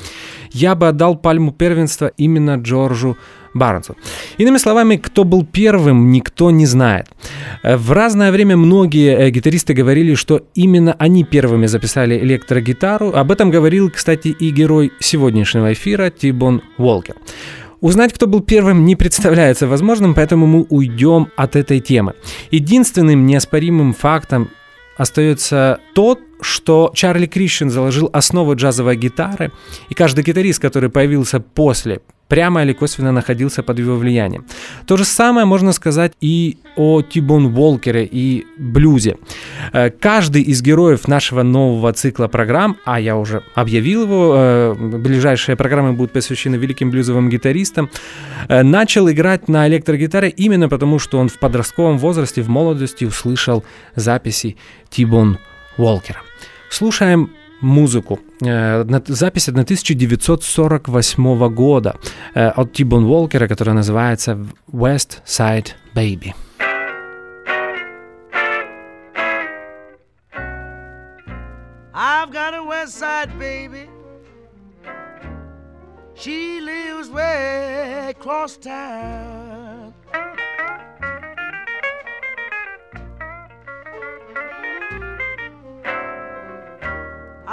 я 0.52 0.76
бы 0.76 0.88
отдал 0.88 1.16
пальму 1.16 1.52
первенства 1.52 2.12
именно 2.18 2.56
Джорджу 2.56 3.18
Барнсу. 3.54 3.96
Иными 4.40 4.58
словами, 4.58 4.98
кто 4.98 5.24
был 5.24 5.46
первым, 5.46 6.12
никто 6.12 6.52
не 6.52 6.66
знает. 6.66 7.08
В 7.64 7.92
разное 7.92 8.32
время 8.32 8.58
многие 8.58 9.30
гитаристы 9.32 9.74
говорили, 9.74 10.16
что 10.16 10.42
именно 10.56 10.96
они 11.00 11.24
первыми 11.24 11.68
записали 11.68 12.18
электрогитару. 12.18 13.14
Об 13.16 13.32
этом 13.32 13.52
говорил, 13.52 13.90
кстати, 13.92 14.28
и 14.28 14.50
герой 14.50 14.92
сегодняшнего 15.00 15.72
эфира 15.72 16.10
Тибон 16.10 16.62
Уолкер. 16.78 17.16
Узнать, 17.82 18.14
кто 18.14 18.28
был 18.28 18.42
первым, 18.42 18.86
не 18.86 18.96
представляется 18.96 19.68
возможным, 19.68 20.14
поэтому 20.14 20.48
мы 20.48 20.66
уйдем 20.70 21.28
от 21.36 21.56
этой 21.56 21.80
темы. 21.80 22.14
Единственным 22.52 23.26
неоспоримым 23.26 23.94
фактом 23.94 24.50
остается 24.98 25.80
тот, 25.94 26.20
что 26.46 26.92
Чарли 26.94 27.26
Кришин 27.26 27.72
заложил 27.72 28.10
основы 28.14 28.54
джазовой 28.54 28.96
гитары, 28.96 29.52
и 29.90 29.96
каждый 29.96 30.24
гитарист, 30.24 30.62
который 30.62 30.90
появился 30.90 31.40
после 31.40 32.02
прямо 32.28 32.64
или 32.64 32.74
косвенно 32.74 33.12
находился 33.12 33.64
под 33.64 33.80
его 33.80 33.96
влиянием. 33.96 34.46
То 34.86 34.98
же 34.98 35.06
самое 35.06 35.46
можно 35.46 35.74
сказать 35.74 36.14
и 36.22 36.58
о 36.76 37.02
Тибон 37.02 37.54
Волкере 37.54 38.08
и 38.12 38.46
блюзе. 38.58 39.18
Э, 39.74 39.90
каждый 39.90 40.42
из 40.42 40.62
героев 40.62 41.08
нашего 41.08 41.44
нового 41.44 41.94
цикла 41.94 42.28
программ, 42.28 42.78
а 42.86 43.00
я 43.00 43.16
уже 43.16 43.42
объявил 43.56 44.04
его, 44.04 44.34
э, 44.38 44.74
ближайшие 44.74 45.56
программы 45.56 45.94
будут 45.94 46.14
посвящены 46.14 46.58
великим 46.58 46.92
блюзовым 46.92 47.30
гитаристам, 47.30 47.90
э, 48.50 48.64
начал 48.64 49.10
играть 49.10 49.48
на 49.48 49.68
электрогитаре 49.68 50.30
именно 50.30 50.70
потому, 50.70 51.00
что 51.00 51.20
он 51.20 51.28
в 51.30 51.40
подростковом 51.40 51.98
возрасте, 51.98 52.42
в 52.42 52.50
молодости 52.50 53.06
услышал 53.06 53.64
записи 53.96 54.58
Тибон 54.90 55.30
Волкера. 55.30 55.55
Слушаем 56.70 57.34
музыку. 57.62 58.20
Э, 58.42 58.84
запись 59.08 59.50
1948 59.50 61.50
года 61.50 61.96
э, 62.34 62.48
от 62.48 62.74
Тибон 62.74 63.06
Волкера, 63.06 63.48
которая 63.48 63.76
называется 63.76 64.38
West 64.72 65.22
Side 65.26 65.70
Baby. 65.96 66.34
I've 71.98 72.30
got 72.30 72.54
a 72.54 72.62
west 72.62 72.98
side 72.98 73.40
baby 73.40 73.88
She 76.14 76.60
lives 76.60 77.10
way 77.10 78.08
across 78.10 78.58
town. 78.58 79.94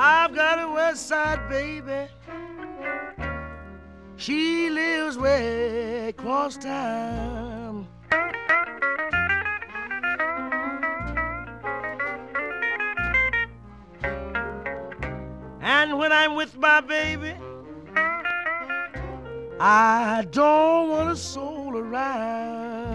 I've 0.04 0.34
got 0.34 0.58
a 0.58 0.66
west 0.66 1.06
side 1.06 1.48
baby. 1.48 2.08
She 4.16 4.68
lives 4.68 5.16
way 5.16 6.08
across 6.08 6.56
town. 6.56 7.86
And 15.60 15.96
when 15.96 16.10
I'm 16.10 16.34
with 16.34 16.58
my 16.58 16.80
baby, 16.80 17.34
I 19.60 20.26
don't 20.32 20.88
want 20.88 21.10
a 21.10 21.16
soul 21.16 21.78
around. 21.78 22.91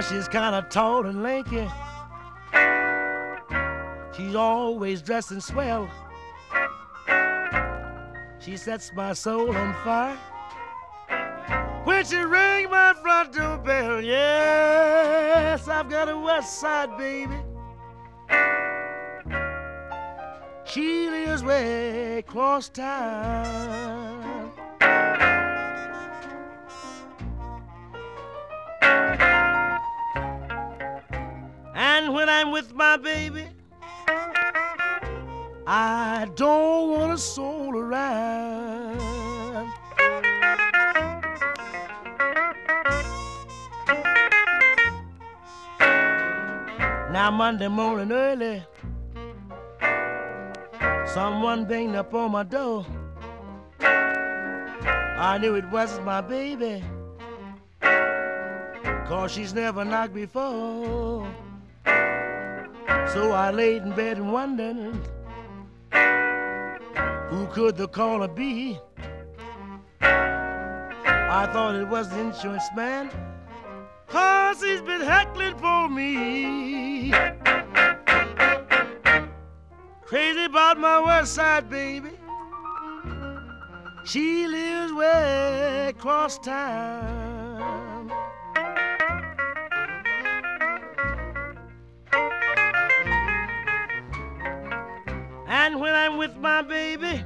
She's 0.00 0.28
kind 0.28 0.54
of 0.54 0.68
tall 0.68 1.06
and 1.06 1.24
lanky. 1.24 1.68
She's 4.16 4.34
always 4.34 5.02
dressing 5.02 5.40
swell. 5.40 5.90
She 8.38 8.56
sets 8.56 8.92
my 8.94 9.12
soul 9.12 9.54
on 9.54 9.74
fire. 9.84 10.16
When 11.84 12.04
she 12.04 12.16
ring 12.16 12.70
my 12.70 12.94
front 13.02 13.32
door 13.32 13.58
bell, 13.58 14.00
yes, 14.00 15.66
I've 15.66 15.90
got 15.90 16.08
a 16.08 16.16
west 16.16 16.60
side 16.60 16.96
baby. 16.96 17.36
She 20.64 21.10
lives 21.10 21.42
way 21.42 22.18
across 22.18 22.68
town. 22.68 24.37
And 32.38 32.52
with 32.52 32.72
my 32.72 32.96
baby, 32.96 33.48
I 35.66 36.30
don't 36.36 36.90
want 36.90 37.12
a 37.12 37.18
soul 37.18 37.76
around. 37.76 38.96
Now 47.10 47.32
Monday 47.32 47.66
morning 47.66 48.12
early, 48.12 48.62
someone 51.12 51.64
banged 51.64 51.96
up 51.96 52.14
on 52.14 52.30
my 52.30 52.44
door. 52.44 52.86
I 53.80 55.38
knew 55.40 55.56
it 55.56 55.68
wasn't 55.72 56.04
my 56.04 56.20
baby, 56.20 56.84
cause 59.08 59.32
she's 59.32 59.52
never 59.52 59.84
knocked 59.84 60.14
before. 60.14 61.26
So 63.12 63.32
I 63.32 63.50
laid 63.50 63.82
in 63.82 63.92
bed 63.92 64.18
and 64.18 64.32
wondered 64.32 64.94
who 67.30 67.46
could 67.48 67.76
the 67.76 67.88
caller 67.88 68.28
be. 68.28 68.78
I 70.00 71.46
thought 71.52 71.74
it 71.74 71.88
was 71.88 72.08
the 72.10 72.20
insurance 72.20 72.68
man, 72.76 73.10
cause 74.06 74.62
he's 74.62 74.82
been 74.82 75.00
heckling 75.00 75.56
for 75.56 75.88
me. 75.88 77.12
Crazy 80.06 80.44
about 80.44 80.78
my 80.78 81.00
west 81.00 81.34
side 81.34 81.68
baby. 81.68 82.10
She 84.04 84.46
lives 84.46 84.92
way 84.92 85.88
across 85.88 86.38
town. 86.38 87.27
When 95.78 95.94
I'm 95.94 96.18
with 96.18 96.36
my 96.36 96.62
baby, 96.62 97.22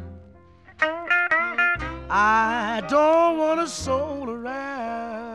I 2.11 2.83
don't 2.87 3.39
want 3.39 3.61
a 3.61 3.67
soul 3.67 4.29
around. 4.29 5.33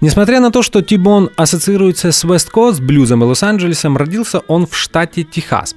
Несмотря 0.00 0.38
на 0.38 0.52
то, 0.52 0.62
что 0.62 0.80
Тибон 0.80 1.30
ассоциируется 1.36 2.12
с 2.12 2.24
Coast 2.24 2.80
блюзом 2.80 3.24
и 3.24 3.26
Лос-Анджелесом, 3.26 3.96
родился 3.96 4.40
он 4.46 4.68
в 4.68 4.76
штате 4.76 5.24
Техас. 5.24 5.74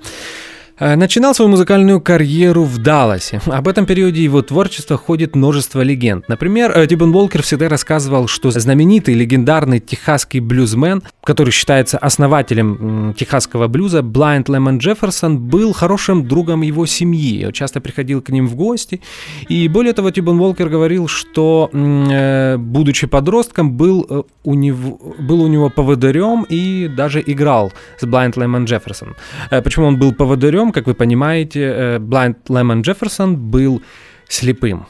Э, 0.79 0.95
начинал 0.95 1.33
свою 1.33 1.49
музыкальную 1.49 1.99
карьеру 1.99 2.63
в 2.63 2.77
Далласе. 2.77 3.41
Об 3.47 3.67
этом 3.67 3.87
периоде 3.87 4.23
его 4.23 4.43
творчества 4.43 4.95
ходит 4.95 5.35
множество 5.35 5.81
легенд. 5.81 6.29
Например, 6.29 6.71
э, 6.75 6.85
Тибон 6.85 7.11
Волкер 7.11 7.41
всегда 7.41 7.67
рассказывал, 7.67 8.27
что 8.27 8.51
знаменитый 8.51 9.15
легендарный 9.15 9.79
техасский 9.79 10.39
блюзмен, 10.39 11.01
который 11.23 11.49
считается 11.49 11.97
основателем 11.97 13.15
техасского 13.17 13.67
блюза, 13.67 14.03
Блайнд 14.03 14.49
Лемон 14.49 14.77
Джефферсон, 14.77 15.39
был 15.39 15.73
хорошим 15.73 16.27
другом 16.27 16.61
его 16.61 16.85
семьи. 16.85 17.45
Он 17.45 17.51
часто 17.53 17.81
приходил 17.81 18.21
к 18.21 18.29
ним 18.29 18.47
в 18.47 18.55
гости. 18.55 19.01
И 19.49 19.67
более 19.67 19.93
того, 19.93 20.11
Тибон 20.11 20.37
Волкер 20.37 20.69
говорил, 20.69 21.07
что, 21.07 21.71
э, 21.73 22.57
будучи 22.57 23.07
подростком, 23.07 23.71
был 23.71 24.27
у 24.43 24.53
него, 24.53 24.99
был 25.17 25.41
у 25.41 25.47
него 25.47 25.71
поводырем 25.71 26.45
и 26.47 26.87
даже 26.87 27.23
играл 27.25 27.73
с 27.99 28.05
Блайнд 28.05 28.37
Лемон 28.37 28.65
Джефферсон. 28.65 29.15
Почему 29.49 29.87
он 29.87 29.97
был 29.97 30.13
поводырем? 30.13 30.66
Как 30.71 30.87
вы 30.87 30.93
понимаете, 30.93 31.97
Blind 31.99 32.35
Lemon 32.47 32.81
Jefferson 32.83 33.35
был 33.35 33.81
слепым. 34.27 34.85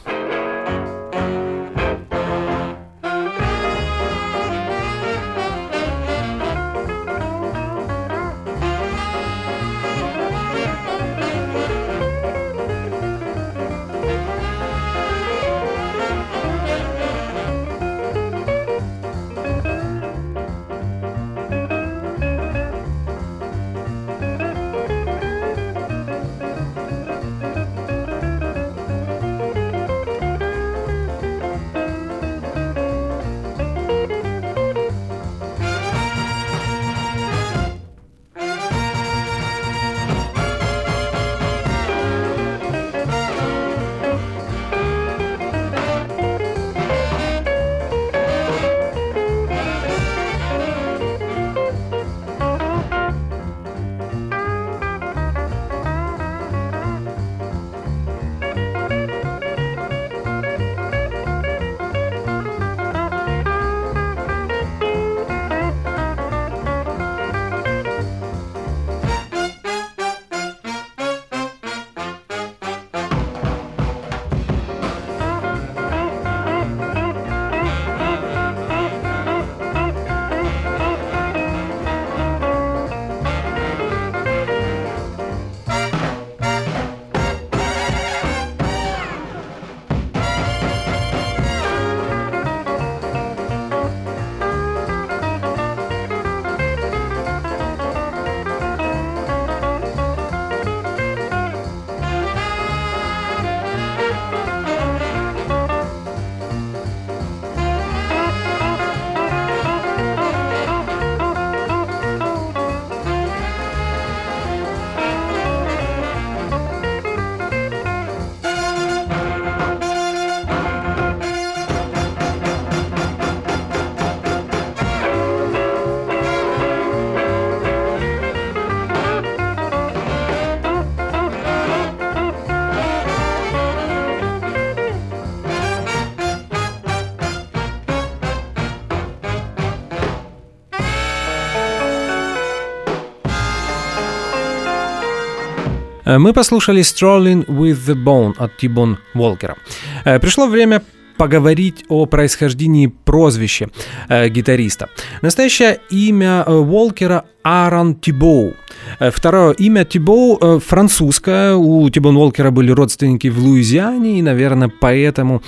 Мы 146.20 146.34
послушали 146.34 146.82
Strolling 146.82 147.46
with 147.46 147.78
the 147.86 147.96
Bone 147.96 148.34
от 148.38 148.58
Тибон 148.58 148.98
Волкера. 149.14 149.56
Пришло 150.04 150.48
время 150.48 150.82
поговорить 151.18 151.84
о 151.90 152.06
происхождении 152.06 152.88
прозвища 152.88 153.70
э, 154.08 154.30
гитариста. 154.30 154.90
Настоящее 155.22 155.80
имя 155.90 156.44
э, 156.46 156.54
Уолкера 156.54 157.26
Аарон 157.44 157.96
Тибоу. 157.96 158.54
Э, 159.00 159.12
второе 159.12 159.54
имя 159.54 159.84
Тибоу 159.84 160.38
э, 160.40 160.60
французское. 160.60 161.56
У 161.56 161.90
Тибон 161.90 162.18
Уолкера 162.18 162.52
были 162.52 162.72
родственники 162.72 163.28
в 163.30 163.40
Луизиане, 163.40 164.20
и, 164.20 164.22
наверное, 164.22 164.70
поэтому 164.80 165.42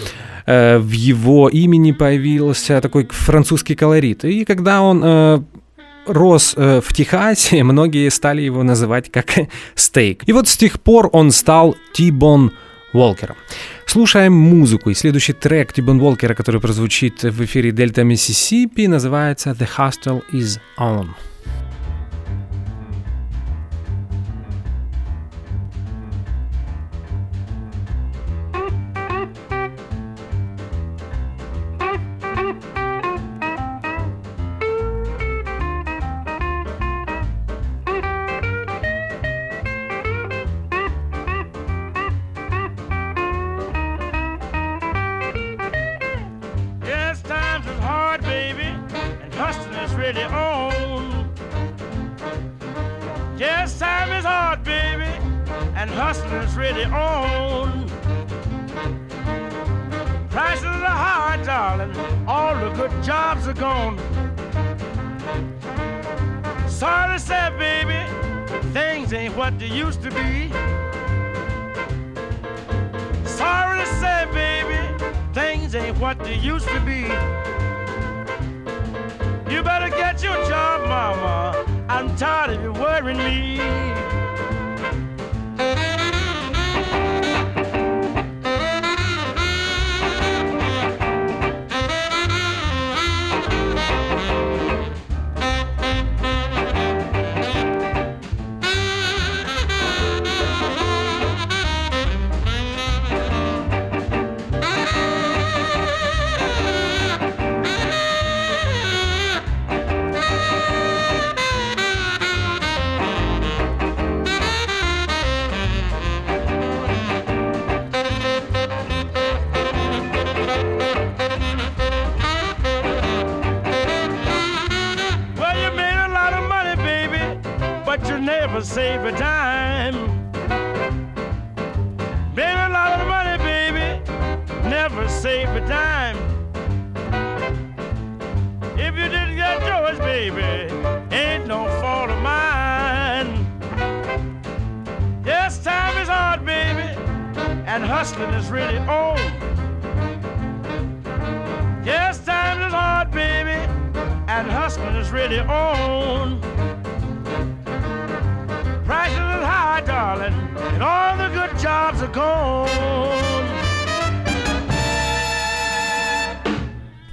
э, 0.45 0.79
в 0.79 0.91
его 0.91 1.49
имени 1.49 1.91
появился 1.91 2.81
такой 2.81 3.07
французский 3.09 3.75
колорит. 3.75 4.25
И 4.25 4.45
когда 4.45 4.81
он 4.81 5.01
э, 5.03 5.41
рос 6.09 6.53
э, 6.57 6.81
в 6.83 6.93
Техасе, 6.93 7.63
многие 7.63 8.09
стали 8.09 8.41
его 8.41 8.63
называть 8.63 9.11
как 9.11 9.33
стейк. 9.75 10.23
И 10.27 10.33
вот 10.33 10.47
с 10.47 10.57
тех 10.57 10.79
пор 10.81 11.09
он 11.13 11.31
стал 11.31 11.75
Тибон 11.93 12.51
Уолкером. 12.93 13.35
Слушаем 13.85 14.33
музыку, 14.33 14.89
и 14.89 14.93
следующий 14.93 15.33
трек 15.33 15.73
Тибон 15.73 16.01
Уолкера, 16.01 16.33
который 16.33 16.59
прозвучит 16.59 17.23
в 17.23 17.43
эфире 17.45 17.71
Дельта 17.71 18.03
Миссисипи, 18.03 18.87
называется 18.87 19.51
«The 19.51 19.67
Hostel 19.77 20.23
is 20.31 20.59
On». 20.77 21.09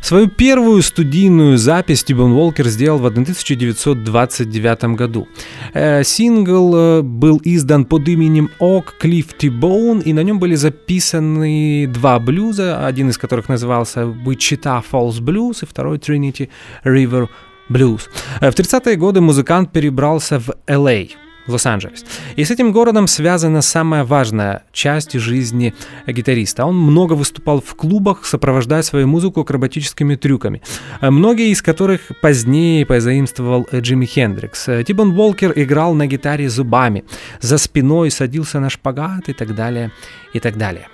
Свою 0.06 0.28
первую 0.28 0.82
студийную 0.82 1.58
запись 1.58 2.04
Тибон 2.04 2.30
Уолкер 2.30 2.68
сделал 2.68 2.98
в 2.98 3.06
1929 3.06 4.96
году. 4.96 5.26
Э, 5.74 6.04
сингл 6.04 6.76
э, 6.76 7.02
был 7.02 7.40
издан 7.42 7.84
под 7.84 8.08
именем 8.08 8.50
Ок 8.60 8.94
Клифф 9.00 9.36
Тибоун, 9.36 9.98
и 9.98 10.12
на 10.12 10.22
нем 10.22 10.38
были 10.38 10.54
записаны 10.54 11.88
два 11.88 12.20
блюза, 12.20 12.86
один 12.86 13.08
из 13.08 13.18
которых 13.18 13.48
назывался 13.48 14.02
Wichita 14.02 14.80
Falls 14.92 15.18
Blues, 15.20 15.64
и 15.64 15.66
второй 15.66 15.98
Trinity 15.98 16.50
River 16.84 17.28
Blues. 17.68 18.02
Э, 18.40 18.52
в 18.52 18.54
30-е 18.54 18.94
годы 18.94 19.20
музыкант 19.20 19.72
перебрался 19.72 20.38
в 20.38 20.54
Л.А., 20.68 21.25
Лос-Анджелес. 21.46 22.04
И 22.36 22.44
с 22.44 22.50
этим 22.50 22.72
городом 22.72 23.06
связана 23.06 23.62
самая 23.62 24.04
важная 24.04 24.64
часть 24.72 25.12
жизни 25.18 25.74
гитариста. 26.06 26.64
Он 26.64 26.76
много 26.76 27.14
выступал 27.14 27.60
в 27.60 27.74
клубах, 27.74 28.24
сопровождая 28.24 28.82
свою 28.82 29.06
музыку 29.06 29.40
акробатическими 29.40 30.16
трюками, 30.16 30.62
многие 31.00 31.50
из 31.50 31.62
которых 31.62 32.00
позднее 32.20 32.84
позаимствовал 32.84 33.66
Джимми 33.72 34.06
Хендрикс. 34.06 34.68
Тибон 34.86 35.14
Волкер 35.14 35.52
играл 35.56 35.94
на 35.94 36.06
гитаре 36.06 36.48
зубами, 36.48 37.04
за 37.40 37.58
спиной 37.58 38.10
садился 38.10 38.60
на 38.60 38.70
шпагат 38.70 39.28
и 39.28 39.32
так 39.32 39.54
далее, 39.54 39.92
и 40.32 40.40
так 40.40 40.56
далее. 40.56 40.88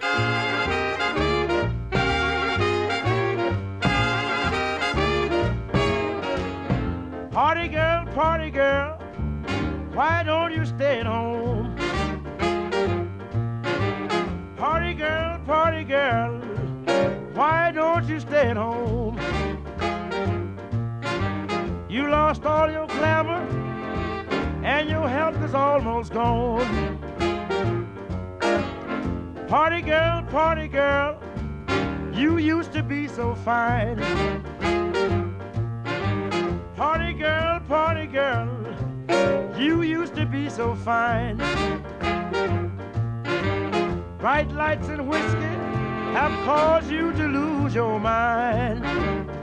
Party 7.33 7.69
girl, 7.69 8.07
party 8.15 8.51
girl. 8.51 9.02
Why 9.95 10.23
don't 10.23 10.55
you 10.55 10.65
stay 10.65 11.01
at 11.01 11.07
home? 11.07 11.77
Party 14.57 14.95
girl, 14.95 15.39
party 15.47 15.85
girl, 15.85 16.41
why 17.35 17.73
don't 17.73 18.09
you 18.09 18.19
stay 18.19 18.49
at 18.49 18.57
home? 18.57 19.19
You 21.91 22.09
lost 22.09 22.47
all 22.47 22.71
your 22.71 22.87
glamour 22.87 23.43
and 24.65 24.89
your 24.89 25.07
health 25.07 25.37
is 25.43 25.53
almost 25.53 26.15
gone. 26.15 26.99
Party 29.47 29.83
girl, 29.83 30.23
party 30.31 30.69
girl, 30.69 31.19
you 32.15 32.39
used 32.39 32.73
to 32.73 32.83
be 32.83 33.09
so 33.09 33.35
fine. 33.35 33.99
Party 36.77 37.13
girl, 37.13 37.61
party 37.69 38.07
girl, 38.07 38.49
you 39.59 39.83
used 39.83 40.15
to 40.17 40.27
be 40.27 40.49
so 40.49 40.75
fine. 40.75 41.37
Bright 44.19 44.51
lights 44.53 44.89
and 44.89 45.09
whiskey 45.09 45.53
have 46.13 46.33
caused 46.45 46.91
you 46.91 47.13
to 47.13 47.27
lose 47.27 47.75
your 47.75 47.99
mind. 47.99 49.42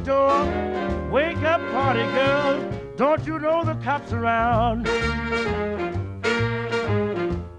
Barnyard 0.00 0.04
door. 0.04 1.10
Wake 1.10 1.42
up, 1.44 1.60
party 1.72 2.02
girl. 2.14 2.60
Don't 2.96 3.26
you 3.26 3.38
know 3.38 3.64
the 3.64 3.74
cops 3.84 4.12
around? 4.12 4.86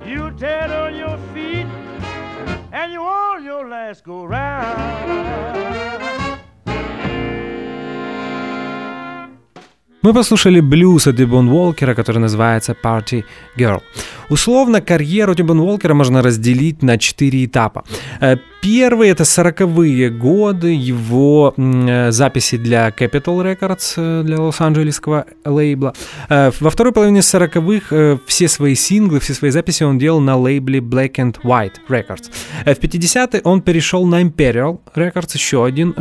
You 0.05 0.31
dead 0.31 0.71
on 0.71 0.95
your 0.95 1.17
feet 1.33 1.67
and 2.71 2.93
you 2.93 3.01
on 3.01 3.43
your 3.43 3.67
last 3.67 4.03
go 4.03 4.25
round. 4.25 5.21
Мы 10.03 10.13
послушали 10.15 10.61
блюз 10.61 11.05
от 11.05 11.15
Дибон 11.15 11.47
Уолкера, 11.49 11.93
который 11.93 12.17
называется 12.17 12.73
Party 12.83 13.23
Girl. 13.55 13.81
Условно, 14.31 14.79
карьеру 14.79 15.35
Дибон 15.35 15.59
Уолкера 15.59 15.93
можно 15.93 16.21
разделить 16.21 16.81
на 16.81 16.97
четыре 16.97 17.43
этапа. 17.43 17.83
Э, 18.21 18.37
первый— 18.61 19.09
это 19.11 19.23
40-е 19.23 20.09
годы, 20.09 20.73
его 20.73 21.53
э, 21.57 22.11
записи 22.11 22.57
для 22.57 22.87
Capital 22.91 23.43
Records, 23.43 23.93
э, 23.97 24.23
для 24.23 24.39
лос-анджелесского 24.39 25.25
лейбла. 25.43 25.93
Во 26.29 26.69
второй 26.69 26.93
половине 26.93 27.19
40-х 27.19 28.19
все 28.25 28.47
свои 28.47 28.75
синглы, 28.75 29.19
все 29.19 29.33
свои 29.33 29.51
записи 29.51 29.83
он 29.83 29.99
делал 29.99 30.21
на 30.21 30.37
лейбле 30.37 30.79
Black 30.79 31.15
and 31.15 31.35
White 31.43 31.81
Records. 31.89 32.31
В 32.63 32.79
50-е 32.79 33.41
он 33.43 33.61
перешел 33.61 34.05
на 34.05 34.21
Imperial 34.21 34.79
Records, 34.95 35.31
еще 35.33 35.65
один 35.65 35.93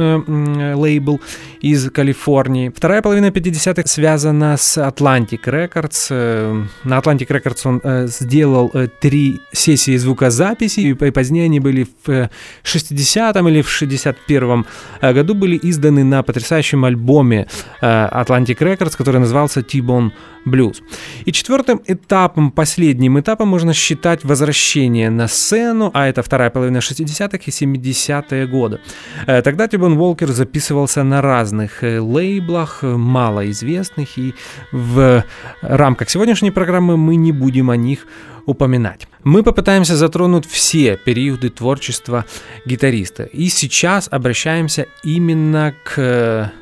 лейбл 0.76 1.20
из 1.60 1.90
Калифорнии. 1.90 2.68
Вторая 2.68 3.02
половина 3.02 3.26
50-х 3.26 3.88
связана 3.88 4.56
с 4.56 4.78
Atlantic 4.78 5.42
Records. 5.46 6.66
На 6.84 6.98
Atlantic 6.98 7.26
Records 7.26 7.60
он 7.64 7.80
сделал 8.20 8.70
э, 8.74 8.88
три 9.00 9.40
сессии 9.52 9.96
звукозаписи, 9.96 10.80
и 10.80 10.94
позднее 10.94 11.44
они 11.44 11.60
были 11.60 11.86
в 12.04 12.30
60-м 12.64 13.48
или 13.48 13.62
в 13.62 13.82
61-м 13.82 14.66
году 15.00 15.34
были 15.34 15.58
изданы 15.62 16.04
на 16.04 16.22
потрясающем 16.22 16.84
альбоме 16.84 17.46
Atlantic 17.82 18.58
Records, 18.58 18.96
который 18.96 19.20
назывался 19.20 19.62
T-Bone 19.62 20.10
Blues. 20.46 20.76
И 21.24 21.32
четвертым 21.32 21.80
этапом, 21.86 22.50
последним 22.50 23.18
этапом 23.18 23.48
можно 23.48 23.74
считать 23.74 24.24
возвращение 24.24 25.10
на 25.10 25.28
сцену, 25.28 25.90
а 25.94 26.06
это 26.06 26.22
вторая 26.22 26.50
половина 26.50 26.78
60-х 26.78 27.38
и 27.44 27.50
70-е 27.50 28.46
годы. 28.46 28.80
Тогда 29.26 29.68
Тибон 29.68 29.96
Волкер 29.96 30.28
записывался 30.28 31.02
на 31.02 31.22
разных 31.22 31.82
лейблах, 31.82 32.82
малоизвестных, 32.82 33.80
известных, 33.80 34.18
и 34.18 34.34
в 34.72 35.24
рамках 35.62 36.10
сегодняшней 36.10 36.50
программы 36.50 36.96
мы 36.96 37.16
не 37.16 37.32
будем 37.32 37.70
о 37.70 37.76
них 37.76 37.99
упоминать. 38.46 39.06
Мы 39.24 39.42
попытаемся 39.42 39.96
затронуть 39.96 40.46
все 40.46 40.96
периоды 40.96 41.50
творчества 41.50 42.24
гитариста. 42.66 43.24
И 43.24 43.48
сейчас 43.48 44.08
обращаемся 44.10 44.86
именно 45.04 45.74
к 45.84 46.52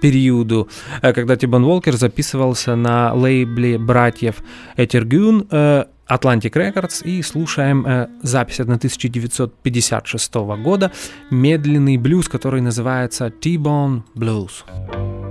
периоду, 0.00 0.68
э, 1.02 1.12
когда 1.12 1.36
Тибон 1.36 1.64
Волкер 1.64 1.96
записывался 1.96 2.76
на 2.76 3.12
лейбле 3.14 3.78
братьев 3.78 4.36
Этергюн 4.76 5.46
э, 5.50 5.84
Atlantic 6.08 6.52
Records 6.52 7.04
и 7.04 7.22
слушаем 7.22 7.84
э, 7.86 8.08
запись 8.22 8.60
1956 8.60 10.34
года, 10.62 10.92
медленный 11.30 11.96
блюз, 11.96 12.28
который 12.28 12.60
называется 12.60 13.30
T-Bone 13.30 14.02
Blues. 14.14 15.27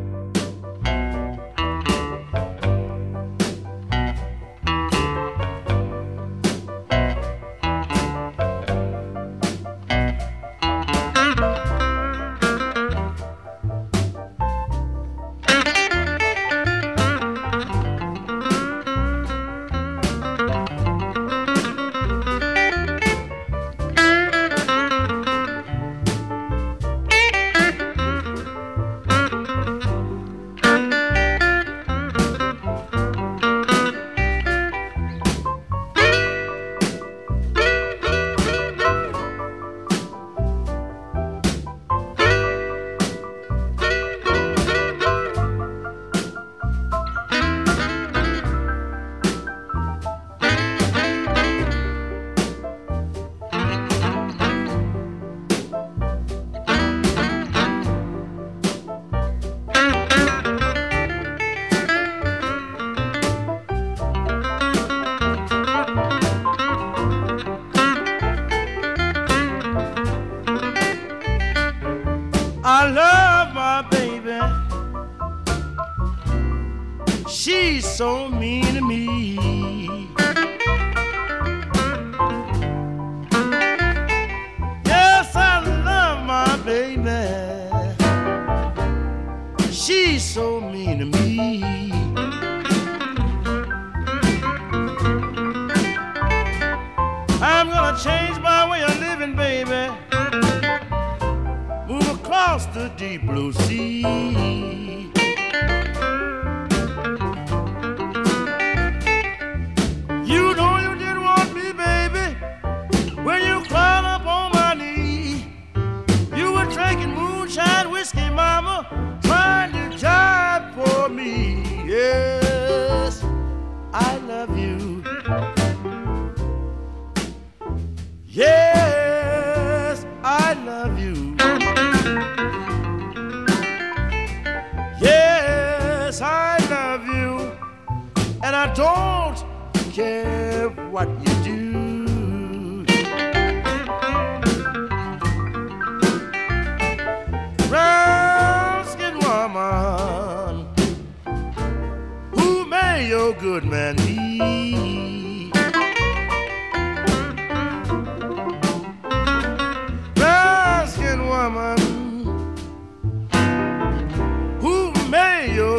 so 77.97 78.29
mean. 78.29 78.66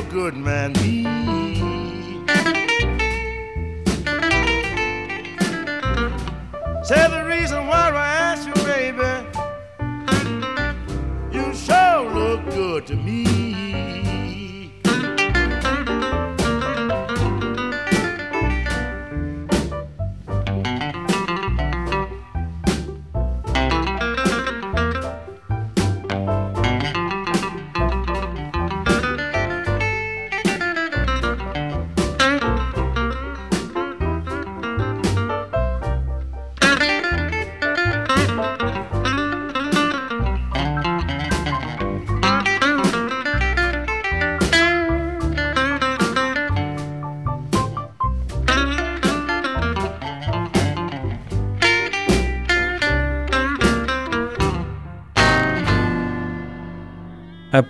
good 0.08 0.36
man. 0.36 1.37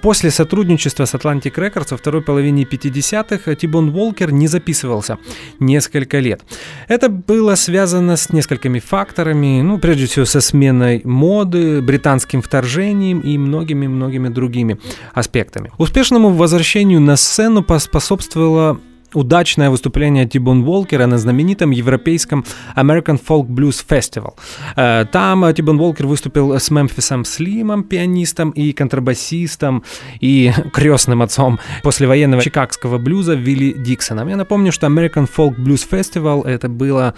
После 0.00 0.30
сотрудничества 0.30 1.04
с 1.04 1.14
Atlantic 1.14 1.54
Records 1.54 1.88
во 1.90 1.96
второй 1.96 2.22
половине 2.22 2.64
50-х 2.64 3.54
Тибон 3.54 3.90
Волкер 3.90 4.32
не 4.32 4.48
записывался 4.48 5.18
несколько 5.60 6.18
лет. 6.18 6.42
Это 6.88 7.08
было 7.08 7.54
связано 7.54 8.16
с 8.16 8.30
несколькими 8.30 8.78
факторами, 8.78 9.60
ну, 9.62 9.78
прежде 9.78 10.06
всего, 10.06 10.24
со 10.24 10.40
сменой 10.40 11.02
моды, 11.04 11.82
британским 11.82 12.42
вторжением 12.42 13.20
и 13.20 13.38
многими-многими 13.38 14.28
другими 14.28 14.78
аспектами. 15.14 15.72
Успешному 15.78 16.30
возвращению 16.30 17.00
на 17.00 17.16
сцену 17.16 17.62
поспособствовало 17.62 18.80
удачное 19.14 19.70
выступление 19.70 20.26
Тибон 20.26 20.64
Волкера 20.64 21.06
на 21.06 21.18
знаменитом 21.18 21.70
европейском 21.70 22.44
American 22.76 23.20
Folk 23.20 23.46
Blues 23.46 23.84
Festival. 23.88 24.34
Э, 24.76 25.06
там 25.10 25.52
Тибон 25.54 25.78
Волкер 25.78 26.06
выступил 26.06 26.52
с 26.52 26.70
Мемфисом 26.70 27.24
Слимом, 27.24 27.84
пианистом 27.84 28.50
и 28.50 28.72
контрабасистом, 28.72 29.82
и 30.20 30.52
крестным 30.72 31.22
отцом 31.22 31.58
послевоенного 31.82 32.42
чикагского 32.42 32.98
блюза 32.98 33.34
Вилли 33.34 33.72
Диксоном. 33.72 34.28
Я 34.28 34.36
напомню, 34.36 34.72
что 34.72 34.86
American 34.86 35.28
Folk 35.28 35.56
Blues 35.56 35.88
Festival 35.88 36.46
это 36.46 36.68
было 36.68 37.14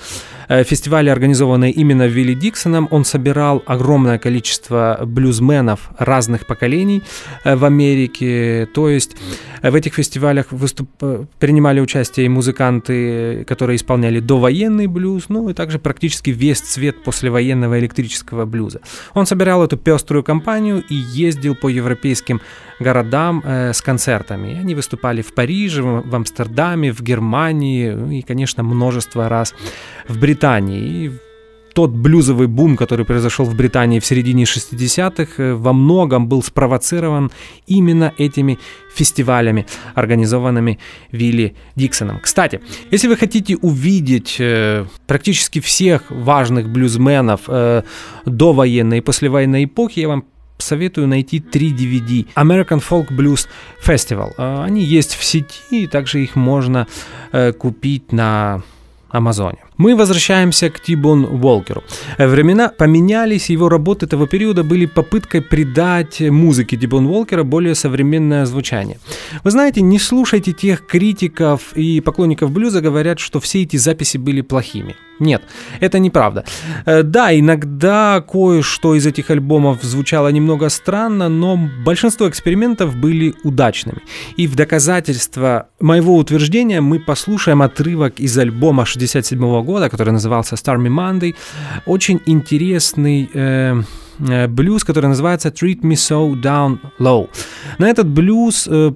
э, 0.48 0.64
фестиваль, 0.64 1.10
организованный 1.10 1.70
именно 1.70 2.06
Вилли 2.06 2.34
Диксоном. 2.34 2.88
Он 2.90 3.04
собирал 3.04 3.62
огромное 3.66 4.18
количество 4.18 5.00
блюзменов 5.04 5.90
разных 5.98 6.46
поколений 6.46 7.02
э, 7.44 7.56
в 7.56 7.64
Америке. 7.64 8.68
То 8.74 8.88
есть 8.88 9.16
в 9.62 9.74
этих 9.74 9.94
фестивалях 9.94 10.52
выступ... 10.52 10.88
принимали 11.38 11.79
принимали 11.80 11.82
участие 11.82 12.26
и 12.26 12.28
музыканты, 12.28 13.44
которые 13.46 13.76
исполняли 13.76 14.20
довоенный 14.20 14.86
блюз, 14.86 15.28
ну 15.28 15.48
и 15.48 15.54
также 15.54 15.78
практически 15.78 16.30
весь 16.30 16.60
цвет 16.60 17.02
послевоенного 17.04 17.78
электрического 17.78 18.46
блюза. 18.46 18.80
Он 19.14 19.26
собирал 19.26 19.62
эту 19.62 19.76
пеструю 19.76 20.22
компанию 20.22 20.82
и 20.90 20.94
ездил 20.94 21.54
по 21.54 21.68
европейским 21.68 22.40
городам 22.80 23.42
э, 23.44 23.72
с 23.72 23.82
концертами. 23.82 24.60
Они 24.60 24.74
выступали 24.74 25.22
в 25.22 25.34
Париже, 25.34 25.82
в 25.82 26.14
Амстердаме, 26.14 26.92
в 26.92 27.02
Германии 27.02 27.94
ну 27.94 28.10
и, 28.10 28.22
конечно, 28.22 28.62
множество 28.62 29.28
раз 29.28 29.54
в 30.08 30.18
Британии. 30.18 31.06
И 31.06 31.10
тот 31.74 31.90
блюзовый 31.90 32.46
бум, 32.46 32.76
который 32.76 33.04
произошел 33.04 33.44
в 33.44 33.54
Британии 33.54 34.00
в 34.00 34.06
середине 34.06 34.44
60-х, 34.44 35.42
э, 35.42 35.54
во 35.54 35.72
многом 35.72 36.28
был 36.28 36.42
спровоцирован 36.42 37.30
именно 37.66 38.12
этими 38.18 38.58
фестивалями, 38.94 39.66
организованными 39.94 40.78
Вилли 41.12 41.54
Диксоном. 41.76 42.20
Кстати, 42.20 42.60
если 42.90 43.08
вы 43.08 43.16
хотите 43.16 43.56
увидеть 43.56 44.36
э, 44.38 44.86
практически 45.06 45.60
всех 45.60 46.10
важных 46.10 46.68
блюзменов 46.68 47.42
э, 47.48 47.82
до 48.26 48.52
военной 48.52 48.98
и 48.98 49.00
послевоенной 49.00 49.64
эпохи, 49.64 50.00
я 50.00 50.08
вам 50.08 50.24
советую 50.62 51.08
найти 51.08 51.40
три 51.40 51.72
DVD 51.72 52.26
American 52.34 52.82
Folk 52.82 53.08
Blues 53.10 53.48
Festival. 53.84 54.32
Э, 54.36 54.62
они 54.64 54.82
есть 54.82 55.14
в 55.14 55.24
сети, 55.24 55.86
также 55.86 56.22
их 56.22 56.36
можно 56.36 56.86
э, 57.32 57.52
купить 57.52 58.12
на 58.12 58.62
Амазоне. 59.10 59.58
Мы 59.80 59.96
возвращаемся 59.96 60.68
к 60.68 60.78
Тибон 60.78 61.24
Волкеру. 61.24 61.82
Времена 62.18 62.68
поменялись, 62.68 63.48
его 63.48 63.70
работы 63.70 64.06
того 64.06 64.26
периода 64.26 64.62
были 64.62 64.84
попыткой 64.84 65.40
придать 65.40 66.20
музыке 66.20 66.76
Тибон 66.76 67.08
Волкера 67.08 67.44
более 67.44 67.74
современное 67.74 68.44
звучание. 68.44 68.98
Вы 69.42 69.50
знаете, 69.50 69.80
не 69.80 69.98
слушайте 69.98 70.52
тех 70.52 70.86
критиков 70.86 71.72
и 71.74 72.02
поклонников 72.02 72.50
блюза, 72.50 72.82
говорят, 72.82 73.20
что 73.20 73.40
все 73.40 73.62
эти 73.62 73.78
записи 73.78 74.18
были 74.18 74.42
плохими. 74.42 74.96
Нет, 75.18 75.42
это 75.80 75.98
неправда. 75.98 76.44
Э, 76.86 77.02
да, 77.02 77.38
иногда 77.38 78.24
кое-что 78.26 78.94
из 78.94 79.06
этих 79.06 79.30
альбомов 79.30 79.82
звучало 79.82 80.28
немного 80.28 80.70
странно, 80.70 81.28
но 81.28 81.58
большинство 81.84 82.26
экспериментов 82.26 82.96
были 82.96 83.34
удачными. 83.44 84.00
И 84.38 84.46
в 84.46 84.56
доказательство 84.56 85.68
моего 85.78 86.16
утверждения 86.16 86.80
мы 86.80 86.98
послушаем 86.98 87.60
отрывок 87.60 88.18
из 88.18 88.38
альбома 88.38 88.86
67 88.86 89.38
года 89.62 89.69
года, 89.70 89.88
который 89.88 90.12
назывался 90.12 90.56
Stormy 90.56 90.88
Monday. 90.88 91.34
Очень 91.86 92.20
интересный 92.26 93.30
э, 93.34 93.82
э, 94.28 94.48
блюз, 94.48 94.84
который 94.84 95.06
называется 95.06 95.48
Treat 95.48 95.82
Me 95.82 95.94
So 95.94 96.34
Down 96.42 96.78
Low. 96.98 97.28
На 97.78 97.88
этот 97.88 98.06
блюз 98.08 98.68
э, 98.70 98.92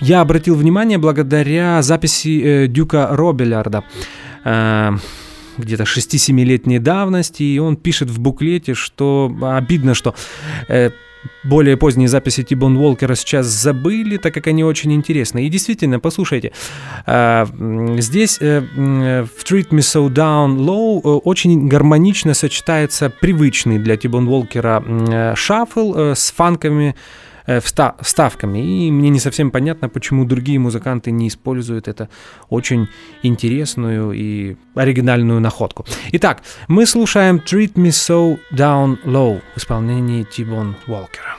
я 0.00 0.20
обратил 0.20 0.54
внимание 0.54 0.98
благодаря 0.98 1.82
записи 1.82 2.42
э, 2.42 2.66
Дюка 2.68 3.08
Робелярда. 3.10 3.82
Э, 4.44 4.96
где-то 5.60 5.84
6-7-летней 5.84 6.78
давности, 6.78 7.42
и 7.42 7.58
он 7.58 7.76
пишет 7.76 8.10
в 8.10 8.18
буклете, 8.20 8.74
что 8.74 9.34
обидно, 9.42 9.94
что 9.94 10.14
э, 10.68 10.90
более 11.42 11.76
поздние 11.76 12.08
записи 12.08 12.42
Тибон 12.42 12.76
Уолкера 12.76 13.14
сейчас 13.14 13.46
забыли, 13.46 14.16
так 14.16 14.34
как 14.34 14.46
они 14.46 14.64
очень 14.64 14.92
интересны. 14.92 15.46
И 15.46 15.48
действительно, 15.48 16.00
послушайте, 16.00 16.52
а, 17.06 17.46
здесь 17.98 18.38
э, 18.40 18.60
в 18.60 19.44
Treat 19.44 19.68
Me 19.70 19.80
So 19.80 20.08
Down 20.08 20.56
Low 20.56 21.00
э, 21.02 21.08
очень 21.24 21.68
гармонично 21.68 22.34
сочетается 22.34 23.10
привычный 23.10 23.78
для 23.78 23.96
Тибон 23.96 24.28
Уолкера 24.28 24.82
э, 24.86 25.34
шаффл 25.36 26.14
с 26.14 26.32
фанками, 26.32 26.94
Э, 27.50 27.60
вставками. 27.60 28.86
И 28.86 28.92
мне 28.92 29.10
не 29.10 29.18
совсем 29.18 29.50
понятно, 29.50 29.88
почему 29.88 30.24
другие 30.24 30.60
музыканты 30.60 31.10
не 31.10 31.26
используют 31.26 31.88
это 31.88 32.08
очень 32.48 32.86
интересную 33.24 34.12
и 34.12 34.56
оригинальную 34.76 35.40
находку. 35.40 35.84
Итак, 36.12 36.42
мы 36.68 36.86
слушаем 36.86 37.38
Treat 37.38 37.72
Me 37.74 37.88
So 37.88 38.38
Down 38.52 38.98
Low 39.04 39.40
в 39.56 39.58
исполнении 39.58 40.22
Тибон 40.22 40.76
Уолкера. 40.86 41.38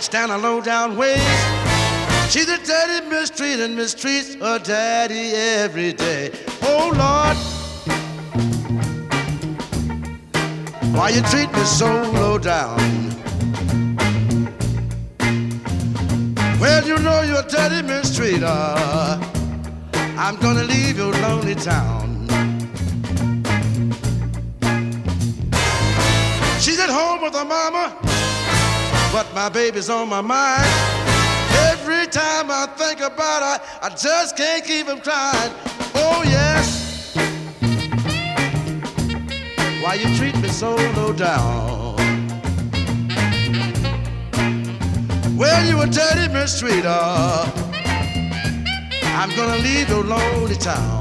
Can't 0.00 0.12
stand 0.12 0.32
a 0.32 0.38
low 0.38 0.62
down 0.62 0.96
ways. 0.96 1.20
She's 2.30 2.48
a 2.48 2.56
dirty 2.64 3.06
mistreating, 3.10 3.76
mistreats 3.76 4.40
her 4.40 4.58
daddy 4.58 5.32
every 5.34 5.92
day. 5.92 6.30
Oh 6.62 6.90
Lord, 7.02 7.36
why 10.96 11.10
you 11.10 11.20
treat 11.22 11.52
me 11.52 11.64
so 11.64 11.86
low 12.12 12.38
down? 12.38 12.78
Well, 16.58 16.86
you 16.86 16.98
know 17.00 17.20
you're 17.20 17.40
a 17.40 17.48
dirty 17.48 17.86
mistreater. 17.86 18.48
I'm 20.16 20.36
gonna 20.36 20.64
leave 20.64 20.96
your 20.96 21.12
lonely 21.12 21.56
town. 21.56 22.26
She's 26.58 26.80
at 26.80 26.88
home 26.88 27.20
with 27.20 27.34
her 27.34 27.44
mama 27.44 28.09
but 29.12 29.32
my 29.34 29.48
baby's 29.48 29.90
on 29.90 30.08
my 30.08 30.20
mind. 30.20 30.66
Every 31.70 32.06
time 32.06 32.50
I 32.50 32.66
think 32.76 33.00
about 33.00 33.42
her, 33.42 33.66
I 33.82 33.88
just 33.90 34.36
can't 34.36 34.64
keep 34.64 34.86
from 34.86 35.00
crying. 35.00 35.52
Oh, 35.94 36.22
yes. 36.24 37.14
Why 39.82 39.94
you 39.94 40.16
treat 40.16 40.36
me 40.40 40.48
so 40.48 40.76
low 40.96 41.12
down? 41.12 41.96
Well, 45.36 45.66
you 45.66 45.80
a 45.80 45.86
dirty 45.86 46.28
mistreater. 46.28 47.70
I'm 49.02 49.30
gonna 49.36 49.62
leave 49.62 49.88
your 49.88 50.04
lonely 50.04 50.56
town. 50.56 50.99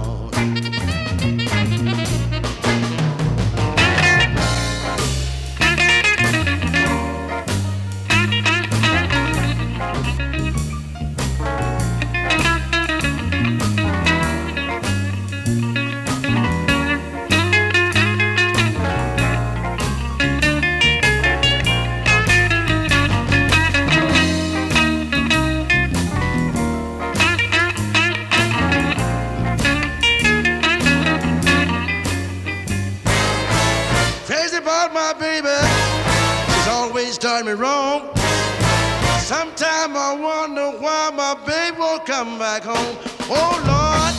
Right 37.39 37.55
me 37.55 37.61
wrong. 37.61 38.09
Sometimes 39.19 39.95
I 39.95 40.13
wonder 40.19 40.71
why 40.79 41.09
my 41.13 41.35
baby 41.45 41.77
won't 41.79 42.05
come 42.05 42.37
back 42.37 42.63
home. 42.63 42.97
Oh 43.29 43.55
Lord, 43.69 44.13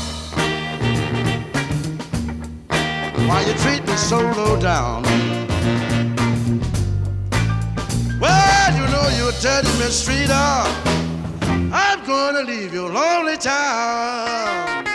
why 3.29 3.41
you 3.47 3.55
treat 3.55 3.87
me 3.87 3.97
so 3.97 4.21
low 4.21 4.59
down? 4.61 5.03
Well, 8.21 8.77
you 8.77 8.87
know 8.93 9.09
you're 9.19 9.33
straight 9.91 10.31
up. 10.31 10.69
I'm 11.73 12.05
gonna 12.07 12.43
leave 12.43 12.73
your 12.73 12.91
lonely 12.91 13.37
town. 13.37 14.90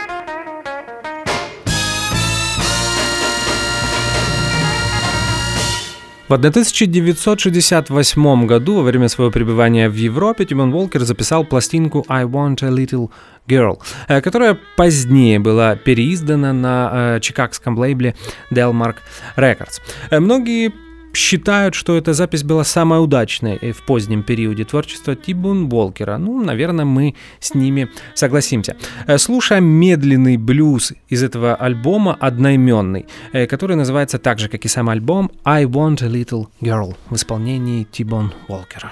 В 6.27 6.33
1968 6.33 8.47
году, 8.47 8.77
во 8.77 8.81
время 8.81 9.09
своего 9.09 9.31
пребывания 9.31 9.87
в 9.87 9.93
Европе, 9.93 10.45
Тимон 10.45 10.71
Волкер 10.71 11.01
записал 11.01 11.45
пластинку 11.45 12.03
«I 12.09 12.25
Want 12.25 12.63
a 12.63 12.69
Little 12.69 13.11
Girl», 13.47 13.79
э, 14.07 14.21
которая 14.21 14.57
позднее 14.75 15.37
была 15.37 15.75
переиздана 15.75 16.51
на 16.51 16.89
э, 16.91 17.19
чикагском 17.19 17.77
лейбле 17.77 18.15
Delmark 18.51 18.95
Records. 19.37 19.79
Э, 20.09 20.19
многие 20.19 20.71
считают, 21.15 21.75
что 21.75 21.95
эта 21.97 22.13
запись 22.13 22.43
была 22.43 22.63
самая 22.63 22.99
удачная 22.99 23.59
в 23.73 23.85
позднем 23.85 24.23
периоде 24.23 24.65
творчества 24.65 25.15
Тибун 25.15 25.69
Волкера. 25.69 26.17
Ну, 26.17 26.43
наверное, 26.43 26.85
мы 26.85 27.15
с 27.39 27.53
ними 27.55 27.89
согласимся. 28.13 28.75
Э, 29.07 29.17
слушаем 29.17 29.65
медленный 29.65 30.37
блюз 30.37 30.93
из 31.09 31.23
этого 31.23 31.55
альбома 31.55 32.17
одноименный, 32.19 33.05
э, 33.33 33.47
который 33.47 33.75
называется 33.75 34.17
так 34.17 34.39
же, 34.39 34.49
как 34.49 34.65
и 34.65 34.67
сам 34.67 34.89
альбом 34.89 35.31
«I 35.43 35.65
Want 35.65 36.03
a 36.03 36.07
Little 36.07 36.47
Girl» 36.61 36.95
в 37.09 37.15
исполнении 37.15 37.83
Тибун 37.83 38.33
Волкера. 38.47 38.91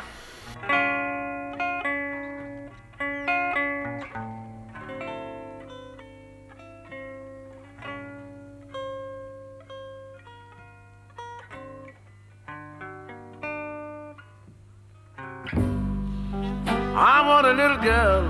I 16.95 17.27
want 17.27 17.47
a 17.47 17.53
little 17.53 17.77
girl 17.77 18.21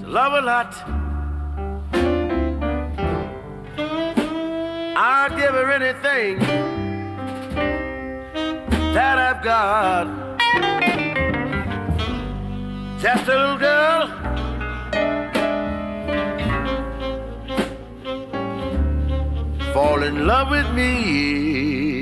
to 0.00 0.06
love 0.08 0.32
a 0.32 0.40
lot. 0.40 0.74
I'll 4.96 5.28
give 5.36 5.50
her 5.50 5.70
anything 5.72 6.38
that 8.94 9.18
I've 9.18 9.42
got. 9.44 10.06
Just 12.98 13.28
a 13.28 13.36
little 13.36 13.58
girl. 13.58 14.08
Fall 19.74 20.02
in 20.02 20.26
love 20.26 20.50
with 20.50 20.70
me. 20.72 22.01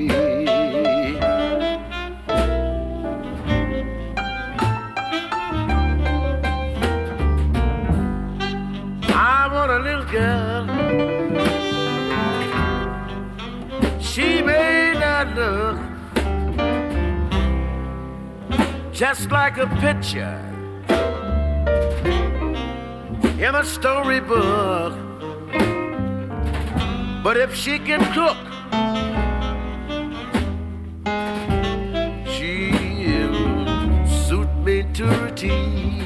Little 9.80 10.04
girl. 10.04 10.66
She 14.00 14.42
may 14.42 14.92
not 14.94 15.34
look 15.34 15.78
just 18.92 19.30
like 19.30 19.56
a 19.56 19.66
picture 19.80 20.38
in 23.38 23.54
a 23.54 23.64
storybook. 23.64 24.92
But 27.22 27.36
if 27.36 27.54
she 27.54 27.78
can 27.78 28.00
cook, 28.12 28.36
she'll 32.32 34.06
suit 34.06 34.52
me 34.64 34.84
to 34.94 35.26
a 35.26 35.30
T. 35.32 36.00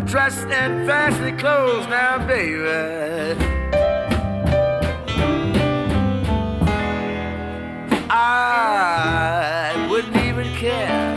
a 0.00 0.02
dress 0.02 0.36
and 0.44 0.86
fancy 0.86 1.32
clothes 1.36 1.86
now, 1.88 2.26
baby. 2.26 3.36
I 8.08 9.86
wouldn't 9.90 10.16
even 10.16 10.48
care. 10.54 11.10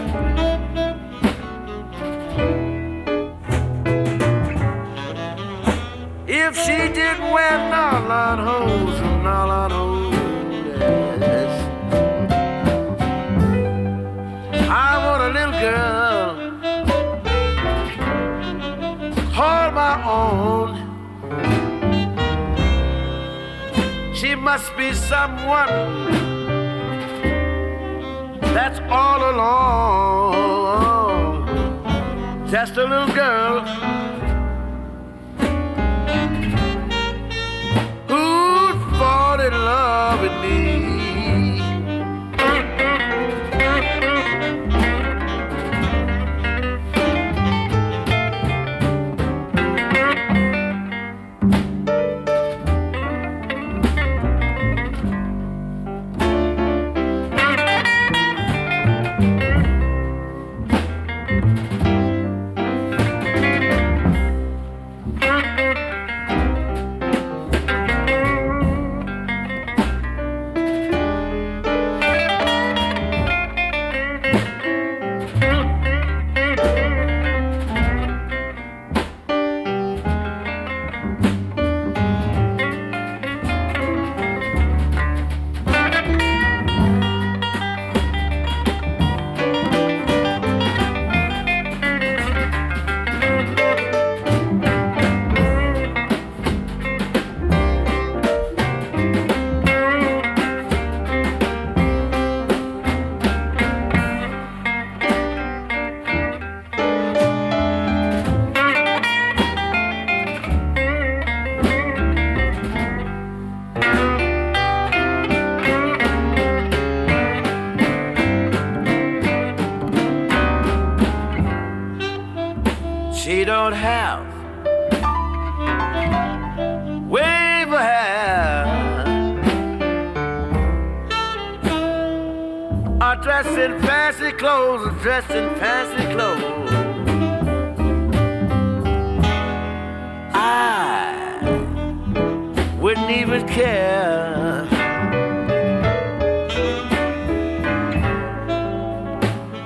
If 6.27 6.57
she 6.65 6.77
didn't 6.99 7.31
wear 7.35 7.57
nylon 7.73 8.39
hose 8.47 8.99
and 8.99 9.23
nylon 9.23 9.71
hose. 9.71 10.13
I 14.69 14.91
want 15.05 15.21
a 15.23 15.29
little 15.37 15.57
girl, 15.65 15.92
all. 20.13 20.71
She 24.19 24.35
must 24.35 24.69
be 24.77 24.93
someone 24.93 25.73
that's 28.55 28.79
all 28.99 29.21
alone. 29.33 30.33
Just 32.53 32.73
a 32.77 32.85
little 32.91 33.13
girl 33.23 33.55
who'd 38.09 38.79
fall 38.99 39.39
in 39.47 39.53
love 39.71 40.21
with 40.21 40.35
me. 40.43 40.82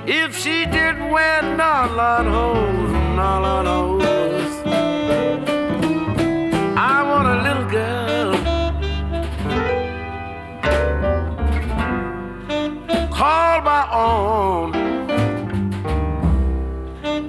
If 0.10 0.38
she 0.38 0.66
didn't 0.66 1.10
wear 1.10 1.42
nylon 1.42 2.26
hose, 2.26 2.92
nylon 3.16 3.66
hose. 3.66 3.98
I 6.78 7.04
want 7.10 7.28
a 7.36 7.38
little 7.46 7.68
girl. 7.78 8.32
Call 13.12 13.62
my 13.62 13.84
own. 13.92 14.68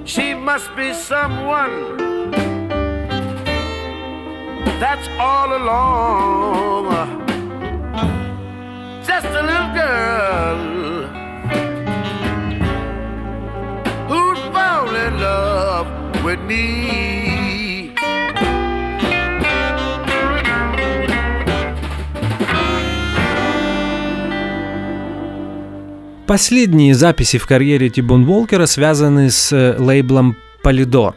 She 0.05 0.33
must 0.33 0.75
be 0.75 0.93
someone 0.93 1.88
that's 4.79 5.07
all 5.19 5.49
along. 5.55 6.85
Just 9.05 9.27
a 9.27 9.43
little 9.49 9.71
girl 9.83 10.59
who'd 14.09 14.39
fall 14.53 14.95
in 14.95 15.19
love 15.19 15.87
with 16.23 16.39
me. 16.47 16.99
Последние 26.25 26.93
записи 26.93 27.39
в 27.39 27.47
карьере 27.47 27.89
Тибон 27.89 28.23
Волкера 28.23 28.67
связаны 28.67 29.31
с 29.31 29.51
э, 29.51 29.75
лейблом 29.79 30.35
Polydor. 30.63 31.15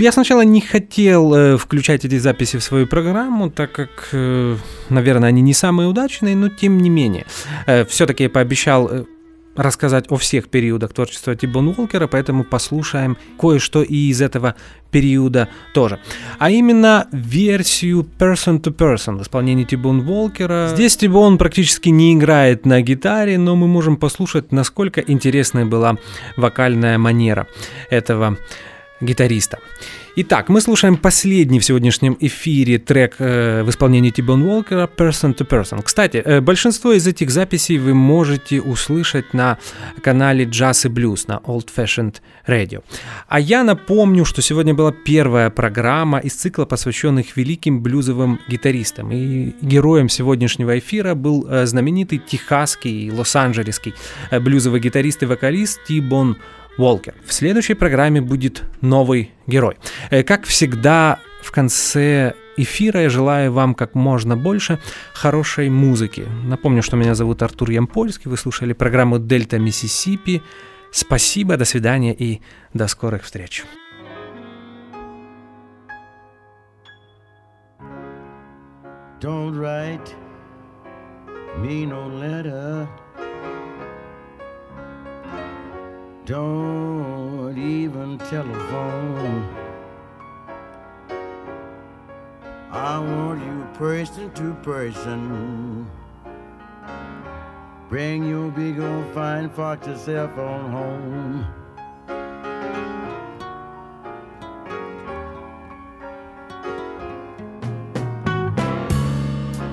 Я 0.00 0.12
сначала 0.12 0.40
не 0.40 0.62
хотел 0.62 1.34
э, 1.34 1.56
включать 1.58 2.06
эти 2.06 2.18
записи 2.18 2.56
в 2.56 2.62
свою 2.62 2.86
программу, 2.86 3.50
так 3.50 3.72
как, 3.72 4.08
э, 4.12 4.56
наверное, 4.88 5.28
они 5.28 5.42
не 5.42 5.52
самые 5.52 5.88
удачные, 5.88 6.34
но 6.34 6.48
тем 6.48 6.78
не 6.78 6.88
менее. 6.88 7.26
Э, 7.66 7.84
Все-таки 7.84 8.22
я 8.22 8.30
пообещал 8.30 8.88
э, 8.90 9.04
рассказать 9.56 10.06
о 10.08 10.16
всех 10.16 10.48
периодах 10.48 10.94
творчества 10.94 11.34
Тибон 11.34 11.68
Уолкера, 11.68 12.06
поэтому 12.06 12.44
послушаем 12.44 13.18
кое-что 13.38 13.82
и 13.82 14.08
из 14.08 14.22
этого 14.22 14.54
периода 14.90 15.48
тоже. 15.74 15.98
А 16.38 16.50
именно 16.50 17.06
версию 17.12 18.06
Person 18.18 18.60
to 18.62 18.74
Person 18.74 19.18
в 19.18 19.22
исполнении 19.22 19.64
Тибон 19.64 20.08
Уолкера. 20.08 20.68
Здесь 20.72 20.96
Тибон 20.96 21.36
практически 21.36 21.90
не 21.90 22.14
играет 22.14 22.64
на 22.64 22.80
гитаре, 22.80 23.36
но 23.36 23.54
мы 23.54 23.66
можем 23.66 23.98
послушать, 23.98 24.50
насколько 24.50 25.02
интересная 25.02 25.66
была 25.66 25.98
вокальная 26.38 26.96
манера 26.96 27.46
этого 27.90 28.38
гитариста. 29.00 29.58
Итак, 30.16 30.48
мы 30.48 30.60
слушаем 30.60 30.96
последний 30.96 31.60
в 31.60 31.64
сегодняшнем 31.64 32.16
эфире 32.20 32.78
трек 32.78 33.14
э, 33.18 33.62
в 33.62 33.70
исполнении 33.70 34.10
Тибон 34.10 34.42
Уолкера 34.42 34.90
«Person 34.96 35.36
to 35.36 35.46
Person». 35.46 35.82
Кстати, 35.82 36.16
э, 36.16 36.40
большинство 36.40 36.92
из 36.92 37.06
этих 37.06 37.30
записей 37.30 37.78
вы 37.78 37.94
можете 37.94 38.60
услышать 38.60 39.32
на 39.34 39.58
канале 40.02 40.44
Jazz 40.44 40.86
и 40.86 40.92
Blues 40.92 41.24
на 41.28 41.40
Old 41.46 41.68
Fashioned 41.74 42.16
Radio. 42.46 42.82
А 43.28 43.38
я 43.38 43.62
напомню, 43.62 44.24
что 44.24 44.42
сегодня 44.42 44.74
была 44.74 44.92
первая 44.92 45.48
программа 45.48 46.18
из 46.18 46.34
цикла, 46.34 46.64
посвященных 46.64 47.36
великим 47.36 47.80
блюзовым 47.80 48.40
гитаристам. 48.48 49.12
И 49.12 49.54
героем 49.62 50.08
сегодняшнего 50.08 50.76
эфира 50.78 51.14
был 51.14 51.46
э, 51.48 51.66
знаменитый 51.66 52.18
техасский, 52.18 53.10
лос-анджелесский 53.10 53.94
э, 54.30 54.40
блюзовый 54.40 54.80
гитарист 54.80 55.22
и 55.22 55.26
вокалист 55.26 55.84
Тибон 55.86 56.36
Волкер. 56.80 57.14
В 57.26 57.32
следующей 57.32 57.74
программе 57.74 58.22
будет 58.22 58.64
новый 58.80 59.32
герой. 59.46 59.76
Э, 60.10 60.22
Как 60.22 60.44
всегда, 60.44 61.18
в 61.42 61.52
конце 61.52 62.32
эфира 62.56 63.02
я 63.02 63.10
желаю 63.10 63.52
вам 63.52 63.74
как 63.74 63.94
можно 63.94 64.34
больше 64.36 64.78
хорошей 65.12 65.68
музыки. 65.68 66.24
Напомню, 66.44 66.82
что 66.82 66.96
меня 66.96 67.14
зовут 67.14 67.42
Артур 67.42 67.70
Ямпольский, 67.70 68.30
вы 68.30 68.36
слушали 68.38 68.72
программу 68.72 69.18
«Дельта 69.18 69.58
Миссисипи». 69.58 70.42
Спасибо, 70.90 71.56
до 71.56 71.64
свидания 71.66 72.14
и 72.14 72.40
до 72.74 72.88
скорых 72.88 73.24
встреч. 73.24 73.64
Don't 79.20 79.54
write 79.54 80.14
me 81.58 81.84
no 81.84 82.08
letter. 82.08 82.88
Don't 86.30 87.58
even 87.58 88.16
telephone. 88.16 89.52
I 92.70 93.00
want 93.00 93.44
you 93.44 93.66
person 93.74 94.32
to 94.34 94.54
person. 94.62 95.90
Bring 97.88 98.28
your 98.28 98.48
big 98.52 98.78
old 98.78 99.12
fine 99.12 99.50
fox 99.50 99.88
yourself 99.88 100.38
on 100.38 100.70
home. 100.70 101.46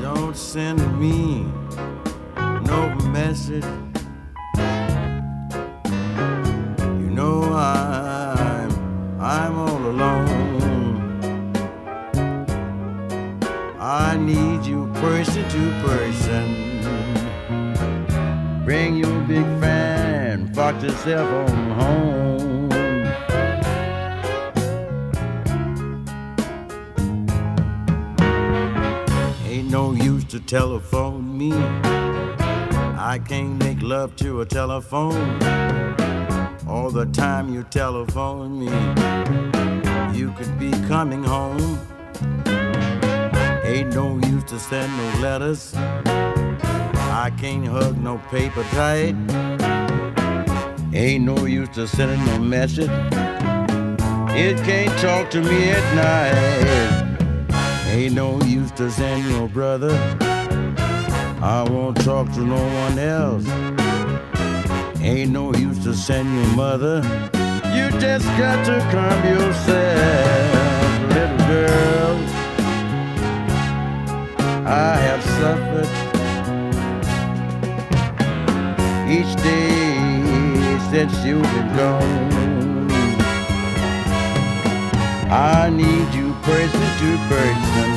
Don't 0.01 0.35
send 0.35 0.99
me 0.99 1.45
no 2.35 2.95
message. 3.13 3.86
I'm 9.29 9.59
all 9.59 9.85
alone. 9.85 11.19
I 13.77 14.15
need 14.15 14.65
you 14.65 14.87
person 15.01 15.43
to 15.49 15.71
person. 15.85 16.45
Bring 18.63 18.95
your 18.95 19.19
big 19.23 19.43
fan, 19.59 20.53
fox 20.53 20.81
yourself 20.81 21.29
on 21.49 21.71
home. 21.71 22.71
Ain't 29.45 29.69
no 29.69 29.91
use 29.91 30.23
to 30.23 30.39
telephone 30.39 31.37
me. 31.37 31.51
I 32.97 33.19
can't 33.27 33.57
make 33.61 33.81
love 33.81 34.15
to 34.17 34.39
a 34.39 34.45
telephone. 34.45 35.66
All 36.67 36.89
the 36.91 37.05
time 37.05 37.53
you 37.53 37.63
telephone 37.63 38.59
me, 38.59 38.67
you 40.17 40.31
could 40.33 40.59
be 40.59 40.71
coming 40.87 41.23
home. 41.23 41.79
Ain't 43.63 43.95
no 43.95 44.17
use 44.17 44.43
to 44.45 44.59
send 44.59 44.91
no 44.97 45.19
letters. 45.21 45.73
I 45.75 47.31
can't 47.37 47.65
hug 47.65 47.97
no 47.97 48.17
paper 48.29 48.63
tight. 48.71 49.15
Ain't 50.93 51.23
no 51.23 51.45
use 51.45 51.69
to 51.69 51.87
sending 51.87 52.25
no 52.25 52.39
message. 52.39 52.91
It 54.35 54.57
can't 54.65 54.97
talk 54.99 55.29
to 55.31 55.41
me 55.41 55.69
at 55.69 55.95
night. 55.95 57.87
Ain't 57.87 58.13
no 58.13 58.41
use 58.43 58.71
to 58.71 58.91
send 58.91 59.23
your 59.29 59.47
brother. 59.47 59.93
I 61.41 61.65
won't 61.69 61.97
talk 62.03 62.29
to 62.33 62.41
no 62.41 62.61
one 62.81 62.99
else. 62.99 63.86
Ain't 65.01 65.31
no 65.31 65.53
use 65.53 65.79
to 65.83 65.93
send 65.93 66.27
your 66.33 66.55
mother. 66.55 67.01
You 67.75 67.89
just 67.99 68.25
got 68.37 68.65
to 68.65 68.79
calm 68.91 69.23
yourself, 69.25 71.01
little 71.13 71.37
girl. 71.47 72.19
I 74.65 74.97
have 75.07 75.23
suffered 75.39 75.87
each 79.09 79.35
day 79.43 80.07
since 80.91 81.13
you've 81.23 81.43
been 81.43 81.75
gone. 81.77 82.91
I 85.29 85.69
need 85.69 86.13
you 86.13 86.33
person 86.41 86.87
to 87.01 87.17
person. 87.29 87.91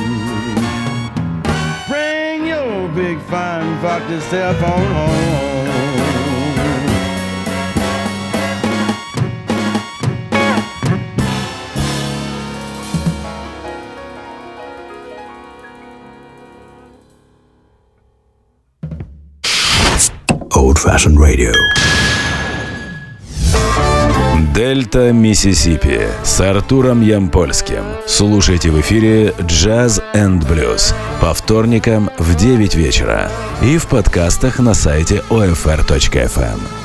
Bring 1.89 2.47
your 2.47 2.89
big 2.89 3.19
fine 3.23 3.81
fox 3.81 4.09
yourself 4.11 4.63
on 4.63 4.87
home. 4.95 5.60
Old 20.81 20.93
Fashioned 20.93 21.17
Radio. 21.17 21.53
Дельта 24.55 25.13
Миссисипи 25.13 26.09
с 26.23 26.41
Артуром 26.41 27.03
Ямпольским. 27.03 27.85
Слушайте 28.07 28.71
в 28.71 28.81
эфире 28.81 29.35
Jazz 29.39 30.03
and 30.15 30.41
Blues 30.47 30.95
по 31.21 31.33
вторникам 31.35 32.11
в 32.19 32.35
9 32.35 32.75
вечера 32.75 33.31
и 33.63 33.79
в 33.79 33.87
подкастах 33.87 34.59
на 34.59 34.75
сайте 34.75 35.23
OFR.FM. 35.31 36.80